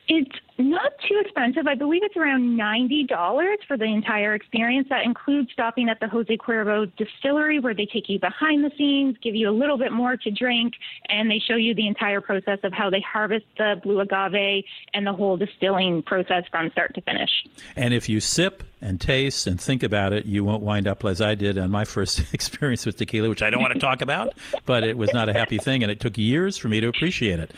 [0.09, 1.67] It's not too expensive.
[1.67, 4.89] I believe it's around $90 for the entire experience.
[4.89, 9.17] That includes stopping at the Jose Cuervo distillery where they take you behind the scenes,
[9.23, 10.75] give you a little bit more to drink,
[11.09, 15.07] and they show you the entire process of how they harvest the blue agave and
[15.07, 17.31] the whole distilling process from start to finish.
[17.77, 21.21] And if you sip and taste and think about it, you won't wind up as
[21.21, 24.35] I did on my first experience with tequila, which I don't want to talk about,
[24.67, 27.41] but it was not a happy thing, and it took years for me to appreciate
[27.41, 27.53] it.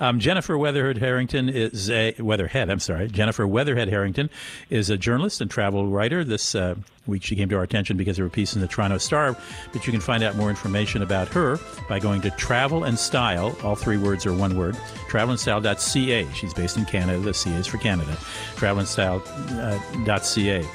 [0.00, 2.70] Um, Jennifer Weatherhead Harrington is a Weatherhead.
[2.70, 4.30] I'm sorry, Jennifer Weatherhead Harrington
[4.70, 6.24] is a journalist and travel writer.
[6.24, 6.74] This uh,
[7.06, 9.36] week she came to our attention because of her piece in the Toronto Star.
[9.74, 13.54] But you can find out more information about her by going to Travel and Style.
[13.62, 14.74] All three words are one word.
[15.10, 16.32] Travelandstyle.ca.
[16.32, 17.18] She's based in Canada.
[17.18, 18.16] The CA is for Canada.
[18.56, 20.66] Travelandstyle.ca.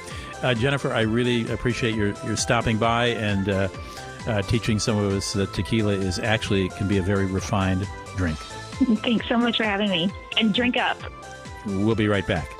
[0.42, 3.66] Uh, Jennifer, I really appreciate your, your stopping by and uh,
[4.28, 8.38] uh, teaching some of us that tequila is actually can be a very refined drink.
[9.02, 10.12] Thanks so much for having me.
[10.36, 10.96] And drink up.
[11.66, 12.56] We'll be right back.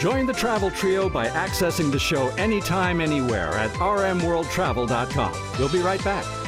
[0.00, 5.32] Join the travel trio by accessing the show anytime, anywhere at rmworldtravel.com.
[5.58, 6.43] We'll be right back.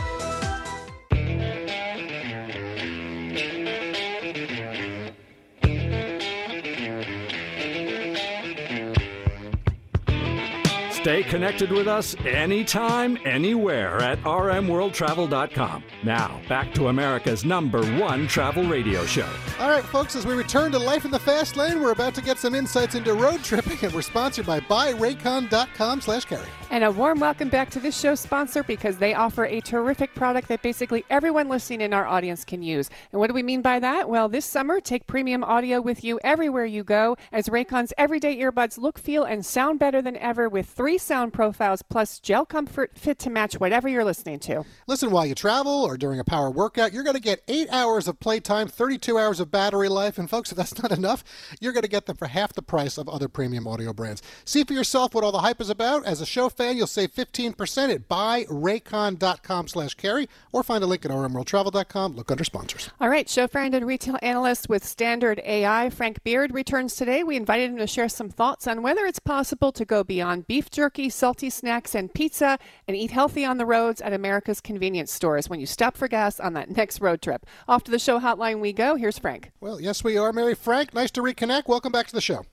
[11.28, 15.82] Connected with us anytime, anywhere at rmworldtravel.com.
[16.04, 19.28] Now, back to America's number one travel radio show.
[19.58, 22.22] All right, folks, as we return to Life in the Fast Lane, we're about to
[22.22, 26.46] get some insights into road tripping, and we're sponsored by buyraycon.com slash carey.
[26.76, 30.48] And a warm welcome back to this show's sponsor because they offer a terrific product
[30.48, 32.90] that basically everyone listening in our audience can use.
[33.12, 34.10] And what do we mean by that?
[34.10, 38.76] Well, this summer, take premium audio with you everywhere you go as Raycon's everyday earbuds
[38.76, 43.18] look, feel, and sound better than ever with three sound profiles plus gel comfort fit
[43.20, 44.62] to match whatever you're listening to.
[44.86, 46.92] Listen while you travel or during a power workout.
[46.92, 50.18] You're going to get eight hours of playtime, 32 hours of battery life.
[50.18, 51.24] And folks, if that's not enough,
[51.58, 54.20] you're going to get them for half the price of other premium audio brands.
[54.44, 56.04] See for yourself what all the hype is about.
[56.04, 61.04] As a show fan, you'll save 15% at buyraycon.com slash carey or find a link
[61.04, 62.16] at rmworldtravel.com.
[62.16, 62.90] Look under sponsors.
[63.00, 67.22] All right, show friend and retail analyst with Standard AI, Frank Beard, returns today.
[67.22, 70.70] We invited him to share some thoughts on whether it's possible to go beyond beef
[70.70, 72.58] jerky, salty snacks, and pizza
[72.88, 76.40] and eat healthy on the roads at America's convenience stores when you stop for gas
[76.40, 77.46] on that next road trip.
[77.68, 78.96] Off to the show hotline we go.
[78.96, 79.50] Here's Frank.
[79.60, 80.94] Well, yes, we are, Mary Frank.
[80.94, 81.68] Nice to reconnect.
[81.68, 82.44] Welcome back to the show.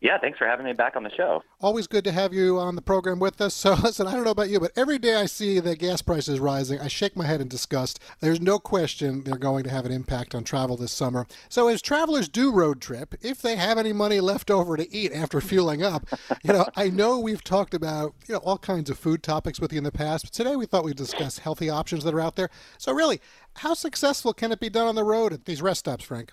[0.00, 1.42] Yeah, thanks for having me back on the show.
[1.60, 3.48] Always good to have you on the program with us.
[3.68, 6.38] So, listen, I don't know about you, but every day I see the gas prices
[6.38, 7.98] rising, I shake my head in disgust.
[8.20, 11.26] There's no question they're going to have an impact on travel this summer.
[11.48, 15.12] So, as travelers do road trip, if they have any money left over to eat
[15.12, 16.06] after fueling up,
[16.44, 19.72] you know, I know we've talked about you know all kinds of food topics with
[19.72, 22.36] you in the past, but today we thought we'd discuss healthy options that are out
[22.36, 22.48] there.
[22.78, 23.20] So, really,
[23.56, 26.32] how successful can it be done on the road at these rest stops, Frank?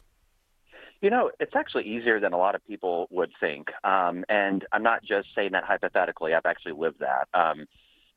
[1.02, 3.70] You know, it's actually easier than a lot of people would think.
[3.84, 7.28] Um, and I'm not just saying that hypothetically, I've actually lived that.
[7.34, 7.68] Um,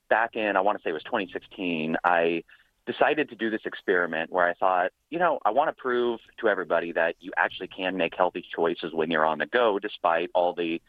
[0.09, 2.43] back in, I want to say it was 2016, I
[2.87, 6.49] decided to do this experiment where I thought, you know, I want to prove to
[6.49, 10.55] everybody that you actually can make healthy choices when you're on the go, despite all
[10.55, 10.81] the,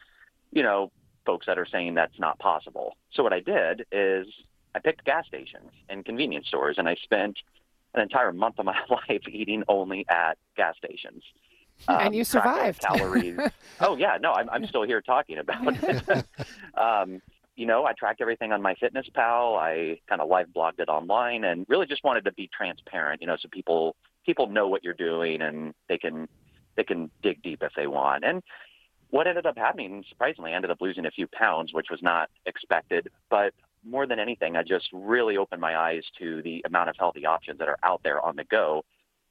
[0.50, 0.90] you know,
[1.26, 2.96] folks that are saying that's not possible.
[3.12, 4.26] So what I did is
[4.74, 7.36] I picked gas stations and convenience stores, and I spent
[7.94, 11.22] an entire month of my life eating only at gas stations.
[11.88, 12.80] And you tracked all the survived.
[12.80, 13.52] Calories.
[13.80, 16.26] oh yeah, no, I'm I'm still here talking about it.
[16.74, 17.20] um,
[17.56, 19.58] you know, I tracked everything on MyFitnessPal.
[19.58, 23.20] I kind of live blogged it online, and really just wanted to be transparent.
[23.20, 26.28] You know, so people people know what you're doing, and they can
[26.76, 28.24] they can dig deep if they want.
[28.24, 28.42] And
[29.10, 32.30] what ended up happening, surprisingly, I ended up losing a few pounds, which was not
[32.46, 33.08] expected.
[33.28, 33.52] But
[33.84, 37.58] more than anything, I just really opened my eyes to the amount of healthy options
[37.58, 38.84] that are out there on the go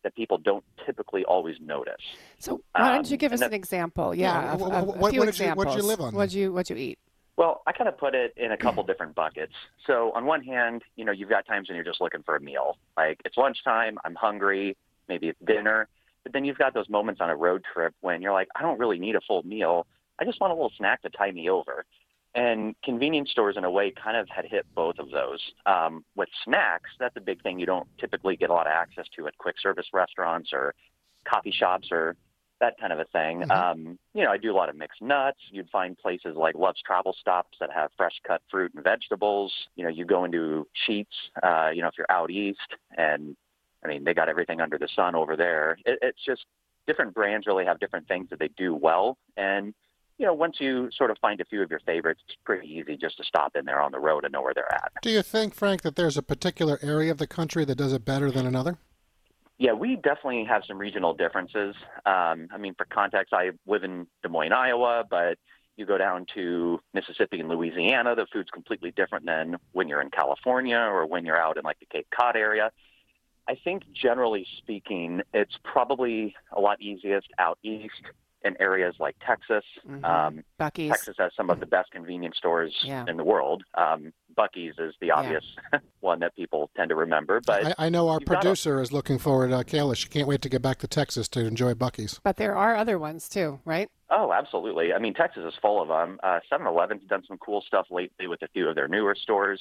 [0.04, 2.02] that people don't typically always notice.
[2.40, 4.16] So why don't Um, you give us and an example?
[4.16, 5.66] Yeah, Yeah, of- wh- of a what- few what did you- examples.
[5.66, 7.00] what did you live on What'd you What'd you eat?
[7.38, 9.54] Well, I kind of put it in a couple different buckets.
[9.88, 12.42] So on one hand, you know, you've got times when you're just looking for a
[12.42, 12.78] meal.
[12.98, 14.76] Like it's lunchtime, I'm hungry,
[15.08, 15.88] maybe it's dinner.
[16.24, 18.78] But then you've got those moments on a road trip when you're like, I don't
[18.78, 19.88] really need a full meal.
[20.20, 21.86] I just want a little snack to tie me over.
[22.36, 25.40] And convenience stores, in a way, kind of had hit both of those.
[25.66, 29.06] Um, with snacks, that's a big thing you don't typically get a lot of access
[29.16, 30.76] to at quick service restaurants or
[31.28, 32.16] coffee shops or
[32.60, 33.50] that kind of a thing.
[33.50, 35.40] Um, you know, I do a lot of mixed nuts.
[35.50, 39.54] You'd find places like Love's Travel Stops that have fresh cut fruit and vegetables.
[39.76, 41.08] You know, you go into Sheetz,
[41.42, 42.60] uh, you know, if you're out east,
[42.98, 43.36] and
[43.84, 45.78] I mean, they got everything under the sun over there.
[45.86, 46.46] It, it's just
[46.86, 49.18] different brands really have different things that they do well.
[49.38, 49.74] And,
[50.20, 52.98] you know, once you sort of find a few of your favorites, it's pretty easy
[52.98, 54.92] just to stop in there on the road and know where they're at.
[55.02, 58.04] Do you think, Frank, that there's a particular area of the country that does it
[58.04, 58.78] better than another?
[59.58, 61.76] Yeah, we definitely have some regional differences.
[62.06, 65.38] Um, I mean, for context, I live in Des Moines, Iowa, but
[65.78, 70.12] you go down to Mississippi and Louisiana, the food's completely different than when you're in
[70.12, 72.72] California or when you're out in like the Cape Cod area.
[73.48, 78.04] I think generally speaking, it's probably a lot easiest out east
[78.44, 79.64] in areas like Texas.
[79.88, 80.04] Mhm.
[80.06, 80.90] Um, Buc-ee's.
[80.92, 83.04] Texas has some of the best convenience stores Yeah.
[83.08, 83.64] in the world.
[83.74, 85.44] Um, Buc-ee's is the obvious
[86.00, 88.94] one that people tend to remember, but I, I know our you've a- producer is
[88.94, 89.96] looking forward, uh, Kayla.
[89.98, 92.20] She can't wait to get back to Texas to enjoy Buc-ee's.
[92.24, 93.90] But there are other ones too, right?
[94.10, 94.94] Oh, absolutely.
[94.94, 96.20] I mean, Texas is full of them.
[96.24, 99.60] Uh, 7-Eleven's done some cool stuff lately with a few of their newer stores,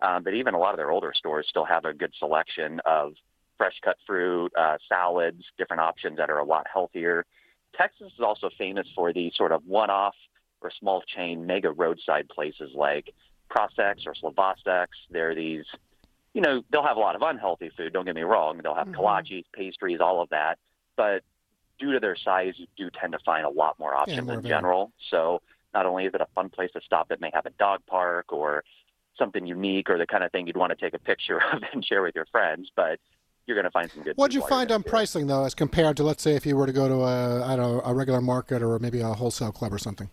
[0.00, 3.12] um, but even a lot of their older stores still have a good selection of
[3.58, 7.24] fresh cut fruit, uh, salads, different options that are a lot healthier.
[7.76, 10.14] Texas is also famous for the sort of one-off
[10.60, 13.12] or small chain mega roadside places like
[13.50, 14.96] Prasek's or Slovacek's.
[15.10, 15.64] They're these,
[16.32, 17.92] you know, they'll have a lot of unhealthy food.
[17.92, 18.60] Don't get me wrong.
[18.62, 18.94] They'll have Mhm.
[18.94, 20.58] kolaches, pastries, all of that,
[20.96, 21.22] but
[21.78, 24.42] due to their size, you do tend to find a lot more options more in
[24.44, 24.92] general.
[25.10, 25.42] So
[25.74, 28.32] not only is it a fun place to stop that may have a dog park
[28.32, 28.62] or
[29.18, 31.84] something unique or the kind of thing you'd want to take a picture of and
[31.84, 33.00] share with your friends, but
[33.46, 34.16] you're going to find some good.
[34.16, 36.72] What'd you find on pricing, though, as compared to, let's say, if you were to
[36.72, 39.78] go to a, I don't know, a regular market or maybe a wholesale club or
[39.78, 40.10] something?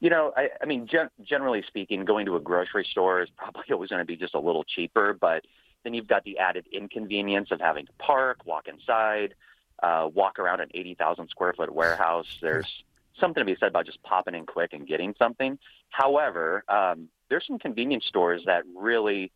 [0.00, 3.64] You know, I, I mean, gen- generally speaking, going to a grocery store is probably
[3.72, 5.44] always going to be just a little cheaper, but
[5.84, 9.34] then you've got the added inconvenience of having to park, walk inside,
[9.82, 12.26] uh, walk around an 80,000 square foot warehouse.
[12.42, 12.84] There's
[13.18, 15.58] something to be said about just popping in quick and getting something.
[15.90, 19.32] However, um, there's some convenience stores that really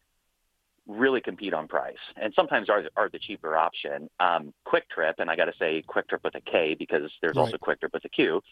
[0.87, 4.09] really compete on price and sometimes are, are the cheaper option.
[4.20, 7.37] Um, Kwik Trip, and I got to say Kwik Trip with a K because there's
[7.37, 7.43] Right.
[7.45, 8.43] also QuikTrip with a Q,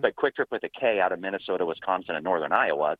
[0.00, 2.96] but Kwik Trip with a K out of Minnesota, Wisconsin, and northern Iowa,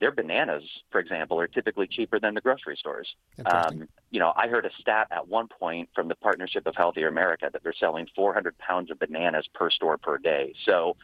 [0.00, 3.06] their bananas, for example, are typically cheaper than the grocery stores.
[3.46, 7.08] Um, you know, I heard a stat at one point from the Partnership of Healthier
[7.08, 10.54] America that they're selling 400 pounds of bananas per store per day.
[10.66, 10.96] So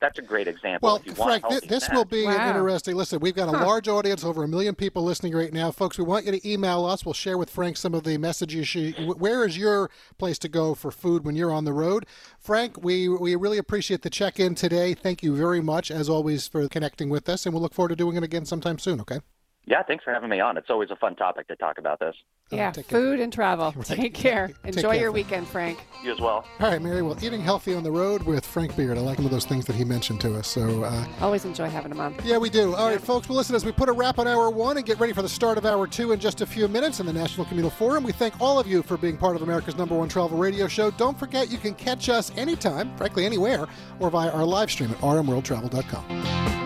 [0.00, 0.86] that's a great example.
[0.86, 2.94] Well, if you Frank, thi- healthy this will be an interesting.
[2.96, 5.96] Listen, we've got a large audience, over a million people listening right now, folks.
[5.96, 7.04] We want you to email us.
[7.04, 8.68] We'll share with Frank some of the messages.
[8.68, 12.06] She, where is your place to go for food when you're on the road?
[12.38, 14.94] Frank, we we really appreciate the check in today.
[14.94, 17.96] Thank you very much, as always, for connecting with us, and we'll look forward to
[17.96, 19.00] doing it again sometime soon.
[19.00, 19.20] Okay.
[19.68, 20.56] Yeah, thanks for having me on.
[20.56, 22.14] It's always a fun topic to talk about this.
[22.52, 23.72] Yeah, food and travel.
[23.82, 24.52] Take care.
[24.64, 25.14] Enjoy care, your Frank.
[25.14, 25.84] weekend, Frank.
[26.04, 26.46] You as well.
[26.60, 27.02] All right, Mary.
[27.02, 28.96] Well, eating healthy on the road with Frank Beard.
[28.96, 30.46] I like some of those things that he mentioned to us.
[30.46, 30.84] So.
[30.84, 32.14] Uh, Always enjoy having him on.
[32.24, 32.76] Yeah, we do.
[32.76, 33.28] All right, folks.
[33.28, 35.28] Well, listen, as we put a wrap on hour one and get ready for the
[35.28, 38.12] start of hour two in just a few minutes in the National Communal Forum, we
[38.12, 40.92] thank all of you for being part of America's number one travel radio show.
[40.92, 43.66] Don't forget, you can catch us anytime, frankly, anywhere,
[43.98, 46.65] or via our live stream at rmworldtravel.com.